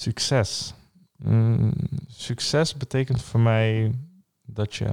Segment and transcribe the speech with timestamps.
[0.00, 0.74] Succes.
[1.16, 1.72] Mm,
[2.06, 3.94] succes betekent voor mij
[4.42, 4.90] dat je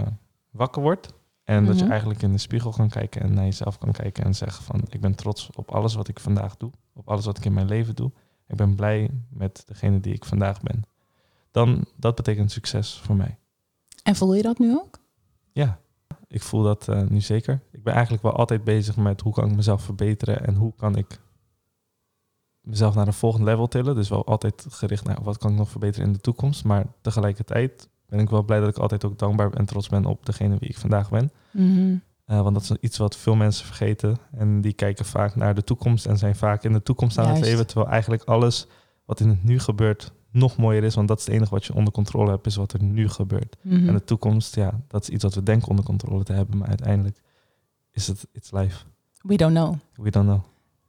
[0.50, 1.92] wakker wordt en dat je Mhm.
[1.92, 5.02] eigenlijk in de spiegel kan kijken en naar jezelf kan kijken en zeggen van ik
[5.02, 7.96] ben trots op alles wat ik vandaag doe, op alles wat ik in mijn leven
[7.96, 8.12] doe.
[8.48, 10.82] Ik ben blij met degene die ik vandaag ben.
[11.52, 13.38] Dan dat betekent succes voor mij.
[14.04, 15.00] En voel je dat nu ook?
[15.52, 15.80] Ja,
[16.28, 17.60] ik voel dat eh, nu zeker.
[17.72, 20.96] Ik ben eigenlijk wel altijd bezig met hoe kan ik mezelf verbeteren en hoe kan
[20.96, 21.20] ik
[22.68, 23.96] mezelf naar een volgend level tillen.
[23.96, 26.64] Dus wel altijd gericht naar wat kan ik nog verbeteren in de toekomst.
[26.64, 30.26] Maar tegelijkertijd ben ik wel blij dat ik altijd ook dankbaar en trots ben op
[30.26, 31.32] degene wie ik vandaag ben.
[32.26, 34.18] Eh, want dat is iets wat veel mensen vergeten.
[34.32, 37.40] En die kijken vaak naar de toekomst en zijn vaak in de toekomst aan het
[37.40, 37.68] leven.
[37.68, 38.68] Terwijl eigenlijk alles
[39.06, 40.96] wat in het nu gebeurt nog mooier is.
[40.96, 43.58] Want dat is het enige wat je onder controle hebt, is wat er nu gebeurt.
[43.62, 43.88] Mhm.
[43.88, 46.58] En de toekomst, ja, dat is iets wat we denken onder controle te hebben.
[46.58, 47.22] Maar uiteindelijk
[47.92, 48.84] is het it's life.
[49.22, 49.76] We don't know.
[49.96, 50.44] We don't know.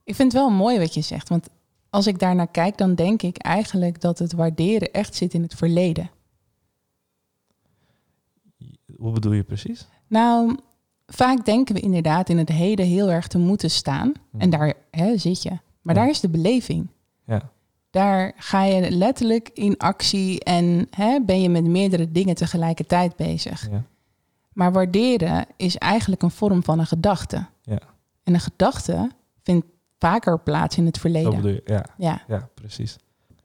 [0.04, 1.28] Ik vind het wel mooi wat je zegt.
[1.28, 1.48] Want
[1.90, 5.54] als ik daarnaar kijk, dan denk ik eigenlijk dat het waarderen echt zit in het
[5.54, 6.10] verleden.
[8.96, 9.86] Hoe bedoel je precies?
[10.06, 10.56] Nou,
[11.06, 14.12] vaak denken we inderdaad in het heden heel erg te moeten staan.
[14.30, 14.40] Hm.
[14.40, 15.50] En daar hè, zit je.
[15.82, 16.00] Maar Ja.
[16.00, 16.86] daar is de beleving.
[17.24, 17.50] Ja.
[17.90, 23.70] Daar ga je letterlijk in actie en hè, ben je met meerdere dingen tegelijkertijd bezig.
[23.70, 23.82] Ja.
[24.52, 27.46] Maar waarderen is eigenlijk een vorm van een gedachte.
[27.62, 27.78] Ja.
[28.22, 29.10] En een gedachte
[29.42, 29.66] vindt
[29.98, 31.34] vaker plaats in het Zo verleden.
[31.34, 31.84] bedoel je, ja.
[31.98, 32.96] Ja, Ja, precies.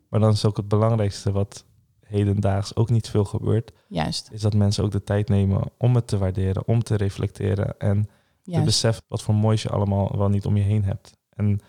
[0.09, 1.65] Maar dan is ook het belangrijkste wat
[2.05, 4.29] hedendaags ook niet veel gebeurt, juist.
[4.31, 8.09] is dat mensen ook de tijd nemen om het te waarderen, om te reflecteren en
[8.43, 11.11] te beseffen wat voor moois je allemaal wel niet om je heen hebt.
[11.29, 11.59] En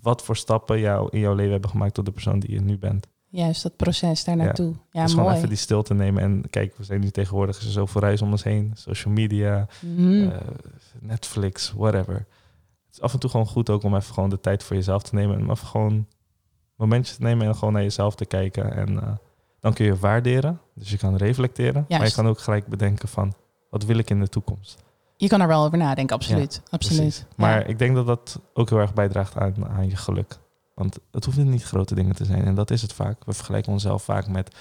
[0.00, 2.78] wat voor stappen jou in jouw leven hebben gemaakt tot de persoon die je nu
[2.78, 3.06] bent.
[3.28, 4.74] Juist, dat proces daar naartoe.
[4.90, 5.36] Ja, dus gewoon mooi.
[5.36, 8.30] even die stilte nemen en kijk, we zijn nu tegenwoordig is er zoveel reis om
[8.30, 10.28] ons heen, social media, Mhm.
[10.30, 10.36] eh,
[11.00, 12.26] Netflix, whatever.
[12.94, 15.02] Het is af en toe gewoon goed ook om even gewoon de tijd voor jezelf
[15.02, 15.38] te nemen.
[15.38, 16.06] En even gewoon
[16.76, 18.74] momentjes te nemen en gewoon naar jezelf te kijken.
[18.74, 19.12] En eh,
[19.60, 20.60] dan kun je waarderen.
[20.74, 21.86] Dus je kan reflecteren.
[21.88, 23.34] Maar je kan ook gelijk bedenken van,
[23.70, 24.82] wat wil ik in de toekomst?
[25.16, 26.62] Je kan er wel over nadenken, absoluut.
[26.70, 27.26] absoluut.
[27.28, 27.34] Ja.
[27.36, 30.38] Maar ik denk dat dat ook heel erg bijdraagt aan, aan je geluk.
[30.74, 32.44] Want het hoeven niet grote dingen te zijn.
[32.44, 33.24] En dat is het vaak.
[33.24, 34.56] We vergelijken onszelf vaak met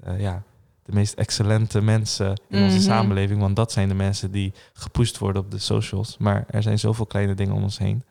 [0.00, 0.42] eh, ja,
[0.88, 2.84] de meest excellente mensen in onze Mhm.
[2.84, 3.40] samenleving.
[3.40, 6.16] Want dat zijn de mensen die gepusht worden op de socials.
[6.18, 8.02] Maar er zijn zoveel kleine dingen om ons heen.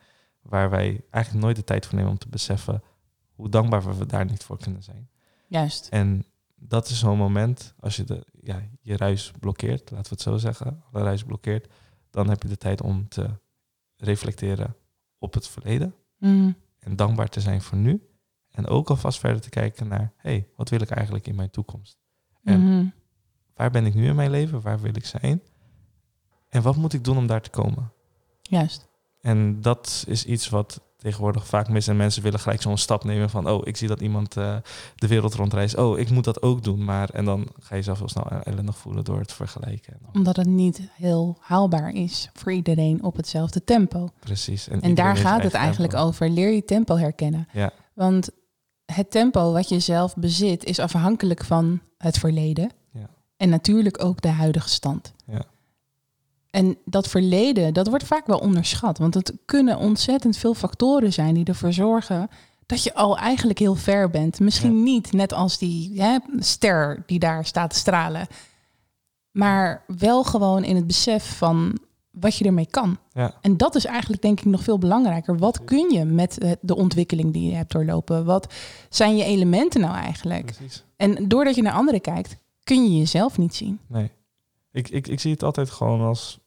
[0.41, 2.83] Waar wij eigenlijk nooit de tijd voor nemen om te beseffen
[3.35, 5.09] hoe dankbaar we daar niet voor kunnen zijn.
[5.47, 5.87] Juist.
[5.89, 10.21] En dat is zo'n moment, als je de, ja, je ruis blokkeert, laten we het
[10.21, 11.73] zo zeggen, alle ruis blokkeert,
[12.09, 13.29] dan heb je de tijd om te
[13.95, 14.75] reflecteren
[15.19, 16.51] op het verleden Mhm.
[16.79, 18.07] en dankbaar te zijn voor nu.
[18.51, 21.49] En ook alvast verder te kijken naar, hé, hey, wat wil ik eigenlijk in mijn
[21.49, 21.97] toekomst?
[22.47, 22.85] En Mhm.
[23.55, 24.61] waar ben ik nu in mijn leven?
[24.61, 25.41] Waar wil ik zijn?
[26.49, 27.91] En wat moet ik doen om daar te komen?
[28.41, 28.87] Juist.
[29.21, 31.87] En dat is iets wat tegenwoordig vaak mis.
[31.87, 33.49] En mensen willen gelijk zo'n stap nemen van...
[33.49, 34.55] oh, ik zie dat iemand eh,
[34.95, 35.77] de wereld rondreist.
[35.77, 36.83] Oh, ik moet dat ook doen.
[36.83, 39.97] Maar en dan ga je jezelf heel snel ellendig voelen door het vergelijken.
[40.13, 44.09] Omdat het niet heel haalbaar is voor iedereen op hetzelfde tempo.
[44.19, 44.67] precies.
[44.67, 46.07] En daar gaat het eigen eigenlijk tempo.
[46.07, 46.29] over.
[46.29, 47.47] Leer je tempo herkennen.
[47.53, 47.71] Ja.
[47.93, 48.29] Want
[48.85, 52.71] het tempo wat je zelf bezit is afhankelijk van het verleden.
[52.91, 53.09] Ja.
[53.37, 55.13] En natuurlijk ook de huidige stand.
[55.25, 55.45] Ja.
[56.49, 58.97] En dat verleden, dat wordt vaak wel onderschat.
[58.97, 62.29] Want het kunnen ontzettend veel factoren zijn die ervoor zorgen
[62.65, 64.39] dat je al eigenlijk heel ver bent.
[64.39, 68.27] Misschien niet net als die hè, ster die daar staat te stralen.
[69.31, 71.79] Maar wel gewoon in het besef van
[72.19, 72.97] wat je ermee kan.
[73.11, 73.33] Ja.
[73.41, 75.37] En dat is eigenlijk denk ik nog veel belangrijker.
[75.37, 78.25] Wat kun je met eh, de ontwikkeling die je hebt doorlopen?
[78.25, 78.53] Wat
[78.89, 80.45] zijn je elementen nou eigenlijk?
[80.45, 80.83] Precies.
[80.95, 83.79] En doordat je naar anderen kijkt, kun je jezelf niet zien.
[83.87, 84.11] Nee.
[84.71, 86.39] Ik, ik, ik zie het altijd gewoon als...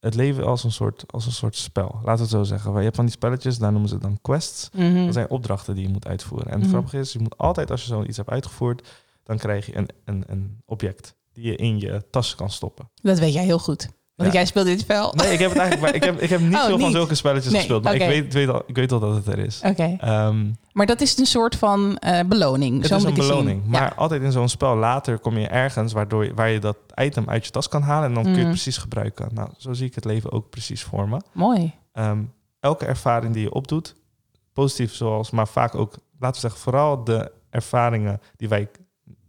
[0.00, 1.90] Het leven als een, soort, als een soort spel.
[1.92, 2.74] Laten we het zo zeggen.
[2.76, 4.70] Je hebt van die spelletjes, daar noemen ze dan quests.
[4.72, 5.04] Mhm.
[5.04, 6.52] Dat zijn opdrachten die je moet uitvoeren.
[6.52, 8.88] En het grappige is, je moet altijd als je zoiets hebt uitgevoerd,
[9.22, 12.90] dan krijg je een, een, een object die je in je tas kan stoppen.
[13.02, 13.88] Dat weet jij heel goed.
[14.16, 14.34] Want Ja.
[14.38, 15.12] jij speelt dit spel.
[15.14, 17.14] Nee, ik heb het eigenlijk maar, ik heb, ik heb niet Oh, veel van zulke
[17.14, 19.60] spelletjes Nee, gespeeld, maar ik, weet, weet al, ik weet al dat het er is.
[19.64, 19.96] Oké.
[20.00, 22.78] Ehm, Maar dat is een soort van eh, beloning.
[22.78, 23.26] het Zo is een ik zien.
[23.26, 23.66] beloning.
[23.66, 23.92] Maar Ja.
[23.96, 27.44] altijd in zo'n spel later kom je ergens waardoor je, waar je dat item uit
[27.44, 28.44] je tas kan halen en dan kun je Mm.
[28.44, 29.28] het precies gebruiken.
[29.32, 31.20] Nou, zo zie ik het leven ook precies voor me.
[31.32, 31.72] Mooi.
[31.92, 32.18] Ehm,
[32.60, 33.94] elke ervaring die je opdoet,
[34.52, 38.68] positief zoals, maar vaak ook, laten we zeggen, vooral de ervaringen die wij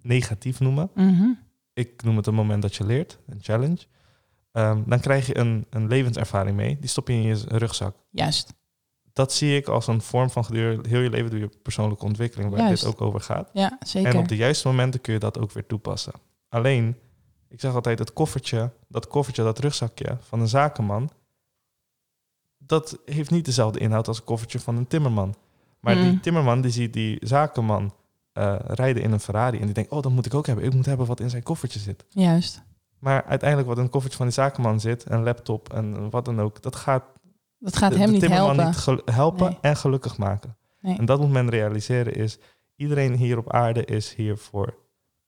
[0.01, 0.89] negatief noemen.
[0.95, 1.27] Mhm.
[1.73, 3.77] Ik noem het een moment dat je leert, een challenge.
[4.55, 6.77] Ehm, dan krijg je een, een levenservaring mee.
[6.79, 7.95] Die stop je in je rugzak.
[8.09, 8.53] Juist.
[9.13, 12.49] Dat zie ik als een vorm van gedurende heel je leven door je persoonlijke ontwikkeling,
[12.49, 12.83] waar Juist.
[12.83, 13.49] dit ook over gaat.
[13.53, 14.11] Ja, zeker.
[14.13, 16.13] En op de juiste momenten kun je dat ook weer toepassen.
[16.49, 16.97] Alleen,
[17.49, 21.09] ik zeg altijd, het koffertje, dat koffertje, dat rugzakje van een zakenman,
[22.57, 25.35] dat heeft niet dezelfde inhoud als het koffertje van een timmerman.
[25.79, 26.21] Maar die Mm.
[26.21, 27.93] timmerman die ziet die zakenman
[28.33, 30.65] eh, rijden in een Ferrari en die denkt, oh, dat moet ik ook hebben.
[30.65, 32.05] Ik moet hebben wat in zijn koffertje zit.
[32.09, 32.63] Juist.
[33.05, 36.39] Maar uiteindelijk wat in een koffertje van die zakenman zit, een laptop en wat dan
[36.41, 37.03] ook, dat gaat
[37.59, 38.65] Dat gaat de, hem de niet helpen.
[38.65, 39.57] niet helpen Nee.
[39.61, 40.57] en gelukkig maken.
[40.81, 40.97] Nee.
[40.97, 42.37] En dat moet men realiseren is,
[42.75, 44.75] iedereen hier op aarde is hier voor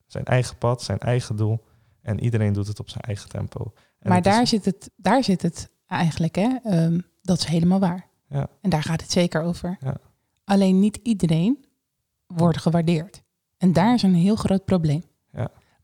[0.08, 1.64] zijn eigen pad, zijn eigen doel.
[2.02, 3.74] En iedereen doet het op zijn eigen tempo.
[4.00, 6.58] En maar is- daar, zit het, daar zit het eigenlijk, hè?
[6.64, 8.08] Ehm, dat is helemaal waar.
[8.30, 8.48] Ja.
[8.62, 9.78] En daar gaat het zeker over.
[9.80, 9.96] Ja.
[10.44, 11.66] Alleen niet iedereen
[12.28, 13.22] wordt gewaardeerd.
[13.58, 15.04] En daar is een heel groot probleem.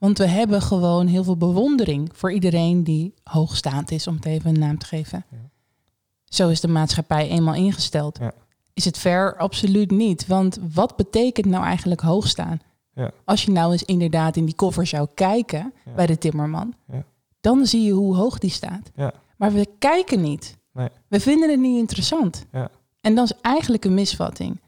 [0.04, 4.50] Want we hebben gewoon heel veel bewondering voor iedereen die hoogstaand is, om het even
[4.50, 5.26] een naam te geven.
[5.32, 5.38] Ja.
[6.26, 8.18] Zo is de maatschappij eenmaal ingesteld.
[8.18, 8.32] Ja.
[8.74, 9.38] Is het fair?
[9.38, 10.28] Absoluut niet.
[10.28, 12.60] Want wat betekent nou eigenlijk hoogstaan?
[12.94, 13.12] Ja.
[13.26, 17.04] Als je nou eens inderdaad in die koffer zou kijken bij de timmerman, Ja.
[17.42, 18.92] dan zie je hoe hoog die staat.
[18.96, 19.14] Ja.
[19.38, 20.58] Maar we kijken niet.
[20.74, 20.90] Nee.
[21.08, 22.46] We vinden het niet interessant.
[22.52, 22.70] Ja.
[23.02, 24.60] En dat is eigenlijk een misvatting.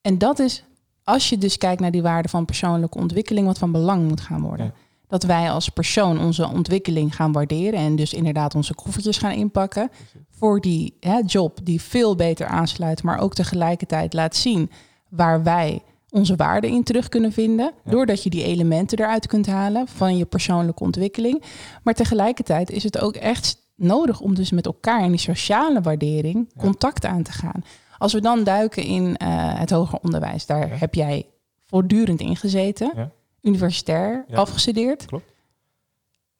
[0.00, 0.64] En dat is,
[1.04, 4.40] als je dus kijkt naar die waarde van persoonlijke ontwikkeling, wat van belang moet gaan
[4.40, 4.66] worden.
[4.66, 4.72] Ja.
[5.08, 9.90] Dat wij als persoon onze ontwikkeling gaan waarderen en dus inderdaad onze koffertjes gaan inpakken
[10.30, 14.70] voor die hè, job die veel beter aansluit, maar ook tegelijkertijd laat zien
[15.08, 17.90] waar wij onze waarde in terug kunnen vinden, Ja.
[17.90, 21.42] doordat je die elementen eruit kunt halen van je persoonlijke ontwikkeling.
[21.82, 26.50] Maar tegelijkertijd is het ook echt nodig om dus met elkaar in die sociale waardering
[26.54, 26.62] Ja.
[26.62, 27.64] contact aan te gaan.
[28.02, 29.28] Als we dan duiken in eh,
[29.58, 30.74] het hoger onderwijs, daar Ja.
[30.74, 31.26] heb jij
[31.58, 33.10] voortdurend in gezeten, Ja.
[33.42, 34.36] universitair Ja.
[34.36, 35.04] afgestudeerd.
[35.04, 35.32] Klopt.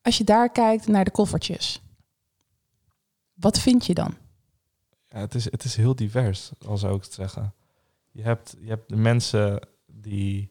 [0.03, 1.82] Als je daar kijkt naar de koffertjes,
[3.35, 4.14] wat vind je dan?
[5.09, 7.55] Ja, het, is, het is heel divers, al zou ik het zeggen.
[8.11, 10.50] Je hebt, je hebt de mensen die...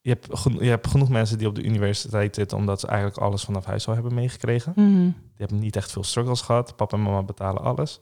[0.00, 2.58] Je hebt, je hebt genoeg mensen die op de universiteit zitten...
[2.58, 4.72] omdat ze eigenlijk alles vanaf huis al hebben meegekregen.
[4.74, 6.76] Die hebben niet echt veel struggles gehad.
[6.76, 8.00] Papa en mama betalen alles.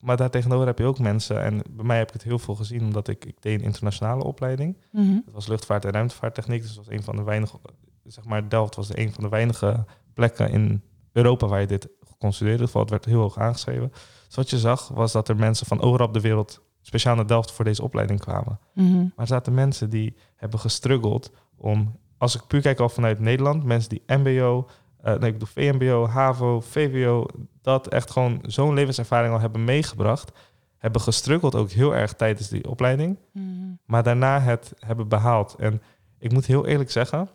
[0.00, 1.42] Maar daartegenover heb je ook mensen...
[1.42, 2.82] en bij mij heb ik het heel veel gezien...
[2.82, 4.76] omdat ik, ik deed een internationale opleiding.
[4.92, 5.18] Mhm.
[5.24, 6.62] Dat was luchtvaart en ruimtevaarttechniek.
[6.62, 7.58] Dus dat was een van de weinige...
[8.04, 9.84] zeg maar, Delft was de een van de weinige
[10.14, 11.46] plekken in Europa...
[11.46, 12.58] waar je dit kon studeren.
[12.58, 13.92] Dus het werd heel hoog aangeschreven.
[14.26, 16.62] Dus wat je zag, was dat er mensen van overal op de wereld...
[16.80, 18.58] speciaal naar Delft voor deze opleiding kwamen.
[18.74, 18.96] Mhm.
[18.96, 23.64] Maar er zaten mensen die hebben gestruggeld om, als ik puur kijk al vanuit Nederland,
[23.64, 24.68] mensen die MBO,
[25.02, 27.26] nee, ik bedoel VMBO, HAVO, VWO,
[27.62, 30.32] dat echt gewoon zo'n levenservaring al hebben meegebracht,
[30.78, 33.44] hebben gestruggeld ook heel erg tijdens die opleiding, Mhm.
[33.86, 35.54] maar daarna het hebben behaald.
[35.58, 35.82] En
[36.18, 37.28] ik moet heel eerlijk zeggen,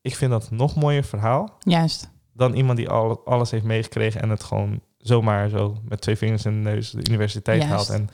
[0.00, 2.10] ik vind dat nog mooier verhaal Juist.
[2.32, 6.44] dan iemand die al, alles heeft meegekregen en het gewoon zomaar zo met twee vingers
[6.44, 7.74] in de neus de universiteit Juist.
[7.74, 8.00] haalt.
[8.00, 8.08] En,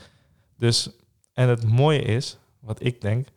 [0.57, 0.91] dus,
[1.33, 3.29] en het mooie is, wat ik denk,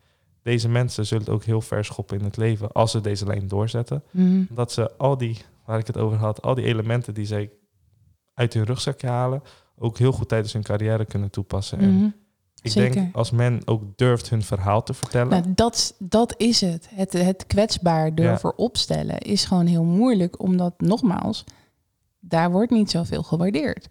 [0.42, 3.48] deze mensen zullen het ook heel ver schoppen in het leven als ze deze lijn
[3.48, 4.02] doorzetten.
[4.10, 4.42] Mhm.
[4.48, 7.50] Omdat ze al die, waar ik het over had, al die elementen die zij
[8.34, 9.42] uit hun rugzakje halen,
[9.78, 11.78] ook heel goed tijdens hun carrière kunnen toepassen.
[11.78, 12.08] En Mhm.
[12.62, 12.94] ik zeker.
[12.94, 15.28] denk als men ook durft hun verhaal te vertellen.
[15.28, 16.88] Nou, dat, dat is het.
[16.90, 17.12] het.
[17.12, 21.44] Het kwetsbaar durven opstellen is gewoon heel moeilijk, omdat nogmaals,
[22.20, 23.88] daar wordt niet zoveel gewaardeerd.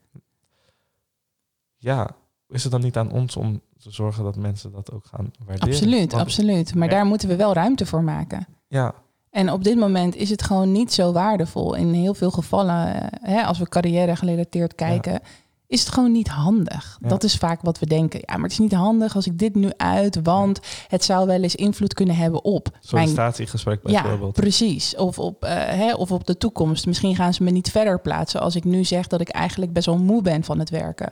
[1.78, 2.16] ja,
[2.50, 5.74] is het dan niet aan ons om te zorgen dat mensen dat ook gaan waarderen?
[5.74, 6.76] Absoluut, Want- absoluut.
[6.76, 6.94] Maar Ja.
[6.94, 8.48] daar moeten we wel ruimte voor maken.
[8.68, 8.94] Ja,
[9.36, 11.74] En op dit moment is het gewoon niet zo waardevol.
[11.74, 15.20] In heel veel gevallen, eh, hè, als we carrière gerelateerd kijken,
[15.68, 16.98] is het gewoon niet handig.
[17.02, 17.08] Ja.
[17.10, 18.20] Dat is vaak wat we denken.
[18.26, 21.42] Ja, maar het is niet handig als ik dit nu uit, want het zou wel
[21.42, 24.34] eens invloed kunnen hebben op mijn sollicitatiegesprek Ja, bijvoorbeeld.
[24.34, 24.96] precies.
[24.96, 26.86] Of op, eh, hè, of op de toekomst.
[26.86, 29.86] Misschien gaan ze me niet verder plaatsen als ik nu zeg dat ik eigenlijk best
[29.86, 31.12] wel moe ben van het werken.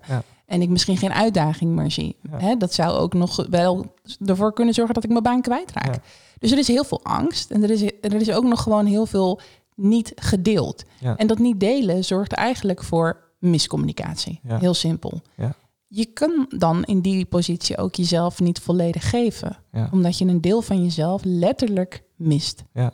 [0.53, 2.15] En ik misschien geen uitdaging meer zie.
[2.31, 2.39] Ja.
[2.39, 3.93] Hè, dat zou ook nog wel
[4.25, 5.95] ervoor kunnen zorgen dat ik mijn baan kwijtraak.
[5.95, 6.01] Ja.
[6.39, 7.51] Dus er is heel veel angst.
[7.51, 9.39] En er is, er is ook nog gewoon heel veel
[9.75, 10.83] niet gedeeld.
[11.00, 11.17] Ja.
[11.17, 14.39] En dat niet delen zorgt eigenlijk voor miscommunicatie.
[14.43, 15.22] Heel simpel.
[15.36, 15.55] Ja.
[15.88, 19.57] Je kan dan in die positie ook jezelf niet volledig geven
[19.91, 22.63] omdat je een deel van jezelf letterlijk mist.
[22.74, 22.93] Ja.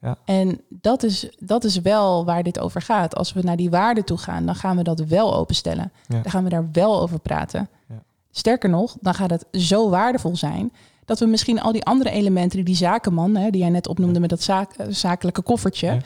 [0.00, 0.18] Ja.
[0.24, 3.14] En dat is, dat is wel waar dit over gaat.
[3.16, 5.92] Als we naar die waarden toe gaan, dan gaan we dat wel openstellen.
[6.06, 6.20] Ja.
[6.20, 7.68] Dan gaan we daar wel over praten.
[7.88, 8.02] Ja.
[8.30, 10.72] Sterker nog, dan gaat het zo waardevol zijn
[11.04, 14.20] dat we misschien al die andere elementen die die zakenman, hè, die jij net opnoemde
[14.20, 16.00] met dat zaak, eh, zakelijke koffertje,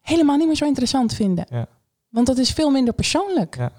[0.00, 1.46] helemaal niet meer zo interessant vinden.
[1.50, 1.66] Ja.
[2.08, 3.56] Want dat is veel minder persoonlijk.
[3.56, 3.72] Ja.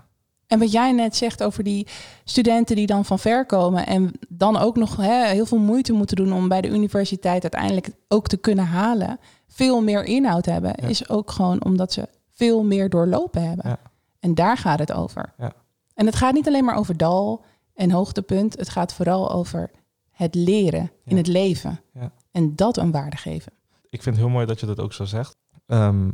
[0.48, 1.88] En wat jij net zegt over die
[2.24, 6.16] studenten die dan van ver komen en dan ook nog hè, heel veel moeite moeten
[6.16, 9.20] doen om bij de universiteit uiteindelijk ook te kunnen halen,
[9.54, 10.88] veel meer inhoud hebben, Ja.
[10.88, 13.70] is ook gewoon omdat ze veel meer doorlopen hebben.
[13.70, 13.78] Ja.
[14.20, 15.34] En daar gaat het over.
[15.38, 15.52] Ja.
[15.94, 17.44] En het gaat niet alleen maar over dal
[17.74, 19.72] en hoogtepunt, het gaat vooral over
[20.12, 21.80] het leren in het leven.
[21.94, 22.12] Ja.
[22.32, 23.52] En dat een waarde geven.
[23.90, 25.36] Ik vind het heel mooi dat je dat ook zo zegt.
[25.68, 26.10] Ehm,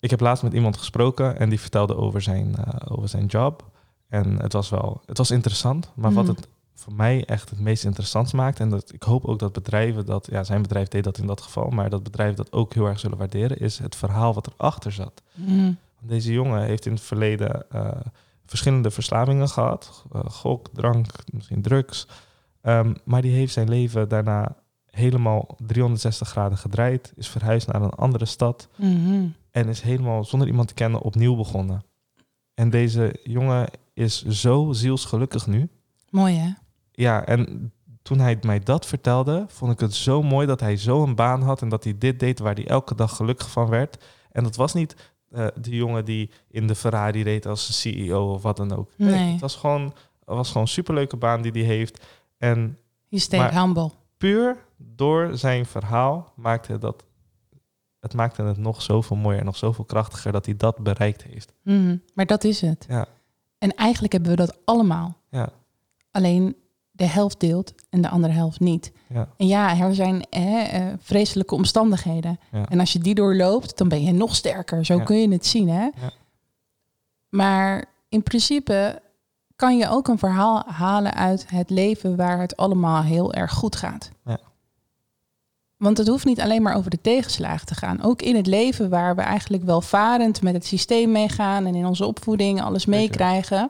[0.00, 3.70] ik heb laatst met iemand gesproken en die vertelde over zijn, eh, over zijn job.
[4.08, 5.92] En het was wel, het was interessant.
[5.94, 6.34] Maar wat Mhm.
[6.34, 10.06] het voor mij echt het meest interessant maakt, en dat, ik hoop ook dat bedrijven
[10.06, 12.86] dat, ja, zijn bedrijf deed dat in dat geval, maar dat bedrijven dat ook heel
[12.86, 15.22] erg zullen waarderen, is het verhaal wat erachter zat.
[15.34, 15.72] Mhm.
[16.00, 17.90] Deze jongen heeft in het verleden eh,
[18.46, 20.04] verschillende verslavingen gehad.
[20.12, 22.06] Eh, gok, drank, misschien drugs.
[22.60, 24.56] Ehm, maar die heeft zijn leven daarna
[24.86, 27.12] helemaal 360 graden gedraaid.
[27.16, 28.68] Is verhuisd naar een andere stad.
[28.76, 29.26] Mhm.
[29.50, 31.84] En is helemaal zonder iemand te kennen opnieuw begonnen.
[32.54, 35.68] En deze jongen is zo zielsgelukkig nu.
[36.10, 36.50] Mooi hè?
[36.98, 41.02] Ja, en toen hij mij dat vertelde, vond ik het zo mooi dat hij zo
[41.02, 44.04] een baan had en dat hij dit deed waar hij elke dag gelukkig van werd.
[44.32, 48.42] En dat was niet eh, de jongen die in de Ferrari reed als CEO of
[48.42, 48.90] wat dan ook.
[48.96, 49.32] Nee.
[49.32, 49.94] het was gewoon, het
[50.36, 52.04] was gewoon een superleuke baan die hij heeft.
[52.38, 52.78] En
[53.08, 53.90] Je stayed humble.
[54.16, 57.04] puur door zijn verhaal maakte dat
[58.00, 61.52] het maakte het nog zoveel mooier en nog zoveel krachtiger dat hij dat bereikt heeft.
[61.62, 61.96] Mhm.
[62.14, 62.86] Maar dat is het.
[62.88, 63.06] Ja,
[63.58, 65.16] En eigenlijk hebben we dat allemaal.
[65.30, 65.48] ja,
[66.10, 66.56] Alleen
[66.98, 68.92] de helft deelt en de andere helft niet.
[69.08, 72.38] ja, En ja, er zijn hè, eh, vreselijke omstandigheden.
[72.52, 72.66] ja.
[72.68, 74.84] En als je die doorloopt, dan ben je nog sterker.
[74.84, 75.04] Zo Ja.
[75.04, 75.82] kun je het zien, hè?
[75.82, 76.10] Ja.
[77.28, 79.02] Maar in principe
[79.56, 83.76] kan je ook een verhaal halen uit het leven waar het allemaal heel erg goed
[83.76, 84.10] gaat.
[84.24, 84.38] Ja.
[85.76, 88.02] Want het hoeft niet alleen maar over de tegenslagen te gaan.
[88.02, 92.06] Ook in het leven waar we eigenlijk welvarend met het systeem meegaan en in onze
[92.06, 93.68] opvoeding alles meekrijgen,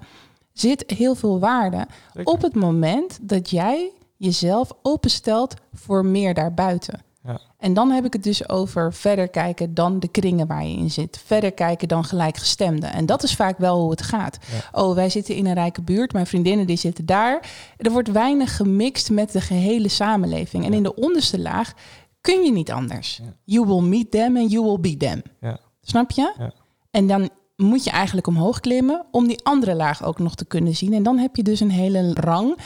[0.60, 2.32] zit heel veel waarde Zeker.
[2.32, 7.02] op het moment dat jij jezelf openstelt voor meer daarbuiten.
[7.22, 7.40] Ja.
[7.58, 10.90] En dan heb ik het dus over verder kijken dan de kringen waar je in
[10.90, 11.22] zit.
[11.24, 12.92] Verder kijken dan gelijkgestemden.
[12.92, 14.38] En dat is vaak wel hoe het gaat.
[14.72, 17.50] Oh, wij zitten in een rijke buurt, mijn vriendinnen die zitten daar.
[17.76, 20.64] Er wordt weinig gemixt met de gehele samenleving.
[20.64, 21.72] En in de onderste laag
[22.20, 23.20] kun je niet anders.
[23.44, 25.22] You will meet them and you will be them.
[25.40, 25.58] Ja.
[25.80, 26.34] Snap je?
[26.38, 26.52] Ja.
[26.90, 27.30] En dan
[27.62, 30.92] moet je eigenlijk omhoog klimmen om die andere laag ook nog te kunnen zien.
[30.92, 32.58] En dan heb je dus een hele rang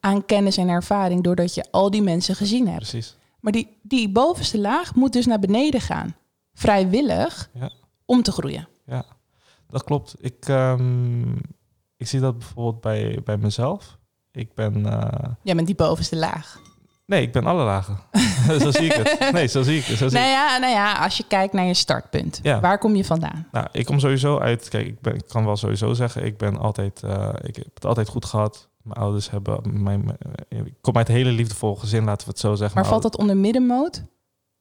[0.00, 2.76] aan kennis en ervaring doordat je al die mensen gezien hebt.
[2.90, 3.16] Precies.
[3.40, 6.14] Maar die, die bovenste laag moet dus naar beneden gaan.
[6.54, 7.70] Vrijwillig Ja.
[8.04, 8.68] om te groeien.
[8.86, 9.04] Ja,
[9.68, 10.14] dat klopt.
[10.18, 11.32] Ik, ehm,
[11.96, 13.98] ik zie dat bijvoorbeeld bij, bij mezelf.
[14.32, 14.86] Ik ben...
[14.86, 16.60] eh, Jij bent die bovenste laag.
[17.08, 17.98] Nee, ik ben alle lagen.
[18.60, 19.32] zo zie ik het.
[19.32, 19.98] Nee, zo zie ik het.
[19.98, 22.40] Zo zie Nou ja, nou ja, als je kijkt naar je startpunt.
[22.42, 22.60] Ja.
[22.60, 23.48] Waar kom je vandaan?
[23.52, 24.68] Nou, ik kom sowieso uit.
[24.68, 27.84] Kijk, ik, ben, ik kan wel sowieso zeggen, ik ben altijd, eh, ik heb het
[27.84, 28.68] altijd goed gehad.
[28.82, 30.16] Mijn ouders hebben, mijn,
[30.48, 32.80] eh, ik kom uit een hele liefdevol gezin, laten we het zo zeggen.
[32.80, 34.02] Maar valt dat onder middenmoot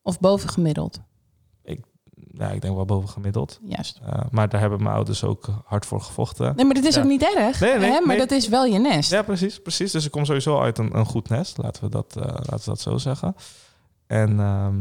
[0.02, 1.00] of bovengemiddeld?
[2.40, 3.60] Ja, ik denk wel boven gemiddeld.
[3.64, 4.00] Juist.
[4.06, 6.56] Eh, maar daar hebben mijn ouders ook hard voor gevochten.
[6.56, 7.02] Nee, maar dat is Ja.
[7.02, 7.60] ook niet erg.
[7.60, 8.00] Nee, nee, hè?
[8.00, 9.12] Maar dat is wel je nest.
[9.12, 9.92] Ja, precies, precies.
[9.92, 12.66] Dus ik kom sowieso uit een, een goed nest, laten we dat, eh, laten we
[12.66, 13.36] dat zo zeggen.
[14.08, 14.76] En, ehm,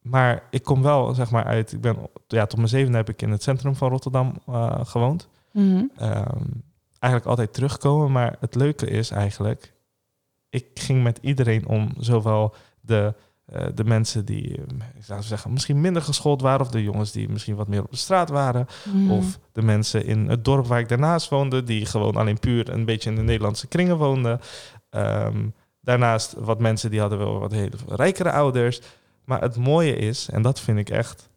[0.00, 1.72] maar ik kom wel, zeg maar, uit...
[1.72, 1.96] Ik ben,
[2.26, 5.28] ja, tot mijn zevende heb ik in het centrum van Rotterdam eh, gewoond.
[5.52, 5.84] Mhm.
[5.96, 6.44] Ehm,
[6.98, 9.76] eigenlijk altijd terugkomen, maar het leuke is eigenlijk...
[10.50, 13.14] Ik ging met iedereen om, zowel de,
[13.48, 14.62] eh, de mensen die, eh,
[14.94, 16.60] ik zou zeggen, misschien minder geschoold waren...
[16.60, 18.66] of de jongens die misschien wat meer op de straat waren...
[18.92, 19.10] Mhm.
[19.10, 22.84] Of de mensen in het dorp waar ik daarnaast woonde, die gewoon alleen puur een
[22.84, 24.40] beetje in de Nederlandse kringen woonden.
[24.90, 25.48] Ehm,
[25.80, 28.80] daarnaast wat mensen die hadden wel wat hele rijkere ouders.
[29.24, 31.28] Maar het mooie is, en dat vind ik echt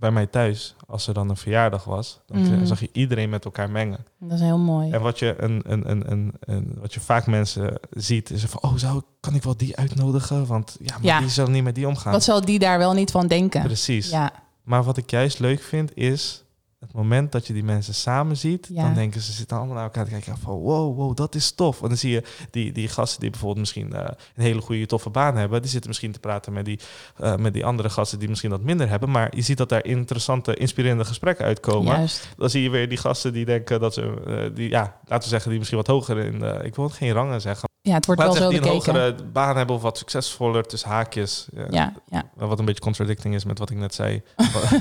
[0.00, 2.64] bij mij thuis, als er dan een verjaardag was, dan Mhm.
[2.66, 4.04] zag je iedereen met elkaar mengen.
[4.18, 4.90] Dat is heel mooi.
[4.90, 8.62] En wat je, een, een, een, een, een- wat je vaak mensen ziet, is van,
[8.62, 10.46] oh, zou, kan ik wel die uitnodigen?
[10.46, 11.18] Want ja, maar Ja.
[11.20, 12.12] die zal niet met die omgaan.
[12.12, 13.62] Wat zal die daar wel niet van denken?
[13.62, 14.10] Precies.
[14.10, 16.44] Ja, Maar wat ik juist leuk vind is
[16.80, 18.82] het moment dat je die mensen samen ziet, Ja.
[18.82, 21.82] dan denken ze zitten allemaal naar elkaar te kijken van wow, wow, dat is tof.
[21.82, 25.10] En dan zie je die, die gasten die bijvoorbeeld misschien eh, een hele goede toffe
[25.10, 26.78] baan hebben, die zitten misschien te praten met die,
[27.16, 29.10] eh, met die andere gasten die misschien wat minder hebben.
[29.10, 31.96] Maar je ziet dat daar interessante, inspirerende gesprekken uitkomen.
[31.96, 32.28] juist.
[32.36, 35.28] Dan zie je weer die gasten die denken dat ze, eh, die, ja, laten we
[35.28, 38.32] zeggen, die misschien wat hoger in, ik wil geen rangen zeggen, ja, het wordt Laat
[38.32, 39.00] wel zo zeggen die een bekeken.
[39.02, 41.46] hogere baan hebben of wat succesvoller tussen haakjes.
[41.54, 42.24] Ja, Ja, ja.
[42.34, 44.22] Wat een beetje contradicting is met wat ik net zei.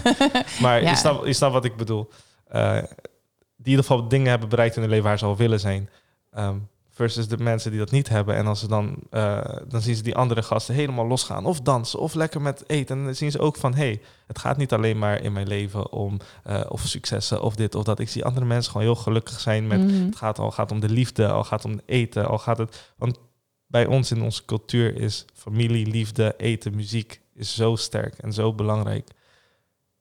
[0.62, 0.90] maar Ja.
[0.90, 2.10] je, snapt, je snapt wat ik bedoel.
[2.48, 5.60] Eh, die in ieder geval dingen hebben bereikt in hun leven waar ze al willen
[5.60, 5.90] zijn.
[6.32, 6.56] Ehm,
[7.00, 8.36] versus de mensen die dat niet hebben.
[8.36, 11.46] En als ze dan, eh, dan zien ze die andere gasten helemaal losgaan.
[11.46, 12.98] Of dansen, of lekker met eten.
[12.98, 15.48] En dan zien ze ook van, hé, hey, het gaat niet alleen maar in mijn
[15.48, 18.00] leven om eh, of successen of dit of dat.
[18.00, 20.06] Ik zie andere mensen gewoon heel gelukkig zijn met Mhm.
[20.06, 22.94] het gaat al gaat om de liefde, al gaat om eten, al gaat het.
[22.98, 23.20] Want
[23.68, 28.54] bij ons in onze cultuur is familie, liefde, eten, muziek is zo sterk en zo
[28.54, 29.10] belangrijk.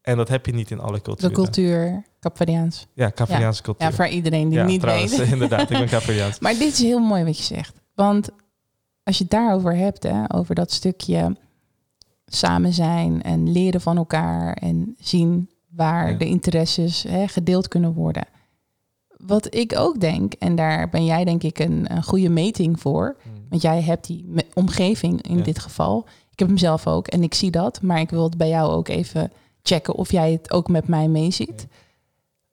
[0.08, 1.32] En dat heb je niet in alle De culturen.
[1.34, 2.86] cultuur, Capverdiaans.
[2.92, 3.88] Ja, Caveriaanse cultuur.
[3.88, 5.28] Ja, voor iedereen die Ja, niet trouwens, weet.
[5.36, 6.38] inderdaad, ik ben Caveriaans.
[6.38, 7.80] Maar dit is heel mooi wat je zegt.
[7.94, 8.28] Want
[9.02, 11.36] als je het daarover hebt, hè, over dat stukje
[12.26, 16.16] samen zijn en leren van elkaar en zien waar Ja.
[16.18, 18.26] de interesses hè, gedeeld kunnen worden.
[19.16, 23.16] Wat ik ook denk, en daar ben jij denk ik een, een goede meting voor,
[23.48, 25.42] want jij hebt die omgeving in Ja.
[25.42, 26.04] dit geval.
[26.30, 28.72] Ik heb hem zelf ook en ik zie dat, maar ik wil het bij jou
[28.72, 29.32] ook even
[29.68, 31.66] checken of jij het ook met mij meeziet.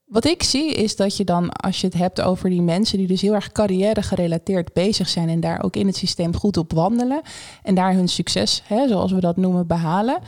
[0.05, 3.07] Wat ik zie is dat je dan, als je het hebt over die mensen die
[3.07, 6.73] dus heel erg carrière gerelateerd bezig zijn en daar ook in het systeem goed op
[6.73, 7.21] wandelen
[7.63, 10.19] en daar hun succes, hè, zoals we dat noemen, behalen.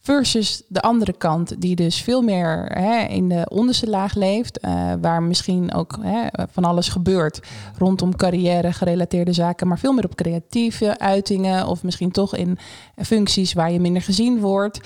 [0.00, 4.92] Versus de andere kant, die dus veel meer hè, in de onderste laag leeft, eh,
[5.00, 7.40] waar misschien ook hè, van alles gebeurt
[7.78, 12.58] rondom carrière gerelateerde zaken, maar veel meer op creatieve uitingen of misschien toch in
[12.96, 14.80] functies waar je minder gezien wordt.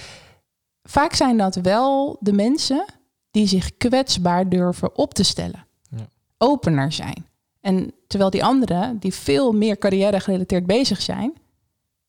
[0.89, 2.85] Vaak zijn dat wel de mensen
[3.31, 6.09] die zich kwetsbaar durven op te stellen, Ja.
[6.39, 7.27] opener zijn.
[7.61, 11.35] En terwijl die anderen, die veel meer carrière gerelateerd bezig zijn,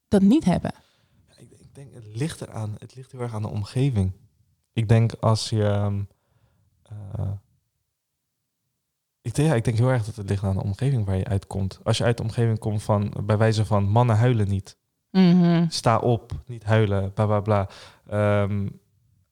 [0.08, 0.72] dat niet hebben.
[1.38, 2.76] Ik, ik denk, het ligt eraan.
[2.80, 4.12] Het ligt heel erg aan de omgeving.
[4.74, 5.64] Ik denk als je...
[5.64, 6.02] ehm,
[6.84, 7.32] eh,
[9.22, 11.26] ik, denk, ja, ik denk heel erg dat het ligt aan de omgeving waar je
[11.28, 11.80] uitkomt.
[11.84, 14.78] Als je uit de omgeving komt van, bij wijze van, mannen huilen niet.
[15.12, 15.66] Mhm.
[15.70, 17.70] Sta op, niet huilen, bla bla bla.
[18.10, 18.68] Ehm,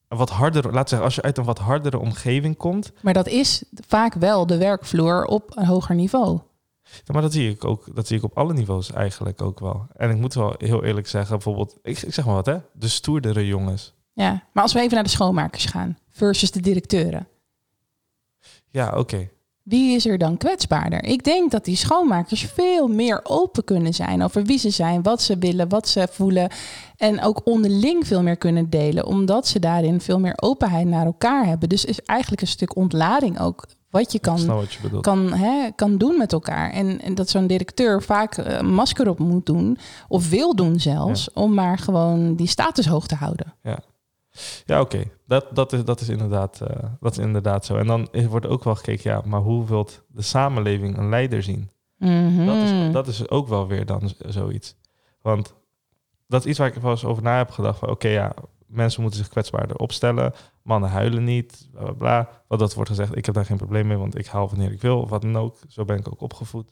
[0.08, 3.26] een wat harder, laat zeggen, als je uit een wat hardere omgeving komt, Maar dat
[3.28, 6.40] is vaak wel de werkvloer op een hoger niveau.
[6.82, 7.94] Ja, maar dat zie ik ook.
[7.94, 9.86] Dat zie ik op alle niveaus eigenlijk ook wel.
[9.96, 12.88] En ik moet wel heel eerlijk zeggen, bijvoorbeeld, ik, ik zeg maar wat hè, de
[12.88, 13.94] stoerdere jongens.
[14.12, 17.28] Ja, maar als we even naar de schoonmakers gaan versus de directeuren.
[18.70, 19.28] Ja, oké.
[19.66, 21.04] Wie is er dan kwetsbaarder?
[21.04, 25.22] Ik denk dat die schoonmakers veel meer open kunnen zijn over wie ze zijn, wat
[25.22, 26.50] ze willen, wat ze voelen.
[26.96, 31.46] En ook onderling veel meer kunnen delen, omdat ze daarin veel meer openheid naar elkaar
[31.46, 31.68] hebben.
[31.68, 35.02] Dus is eigenlijk een stuk ontlading ook wat je kan, wat je bedoelt.
[35.02, 36.70] kan, hè, kan doen met elkaar.
[36.70, 40.80] En, en dat zo'n directeur vaak eh, een masker op moet doen, of wil doen
[40.80, 43.54] zelfs, om maar gewoon die status hoog te houden.
[43.62, 43.78] Ja,
[44.66, 45.02] oké.
[45.26, 47.76] Dat, dat, is, dat, is inderdaad, eh, dat is inderdaad zo.
[47.76, 51.42] En dan is- wordt ook wel gekeken, ja, maar hoe wilt de samenleving een leider
[51.42, 51.70] zien?
[51.98, 52.46] Mhm.
[52.46, 54.76] Dat, is, dat is ook wel weer dan zoiets.
[55.22, 55.54] Want
[56.26, 57.78] dat is iets waar ik wel eens over na heb gedacht.
[57.78, 58.32] Van oké, ja,
[58.66, 60.32] mensen moeten zich kwetsbaarder opstellen.
[60.62, 62.28] Mannen huilen niet, bla bla bla.
[62.48, 64.80] Wat dat wordt gezegd, ik heb daar geen probleem mee, want ik haal wanneer ik
[64.80, 65.56] wil, of wat dan ook.
[65.68, 66.70] Zo ben ik ook opgevoed.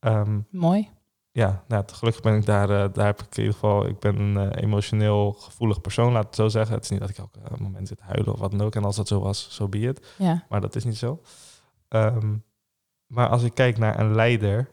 [0.00, 0.88] Ehm, Mooi.
[1.34, 4.18] Ja, nou, gelukkig ben ik daar, eh, daar heb ik in ieder geval, ik ben
[4.18, 6.74] een eh, emotioneel gevoelig persoon, laat het zo zeggen.
[6.74, 8.74] Het is niet dat ik elke eh, moment zit huilen of wat dan ook.
[8.74, 10.14] En als dat zo was, zo be it.
[10.18, 10.44] Ja.
[10.48, 11.20] Maar dat is niet zo.
[11.88, 12.36] Ehm,
[13.06, 14.70] maar als ik kijk naar een leider,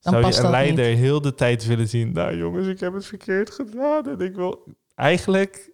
[0.00, 2.12] Dan zou je een leider heel de tijd willen zien.
[2.12, 4.08] Nou jongens, ik heb het verkeerd gedaan.
[4.08, 5.72] En ik wil eigenlijk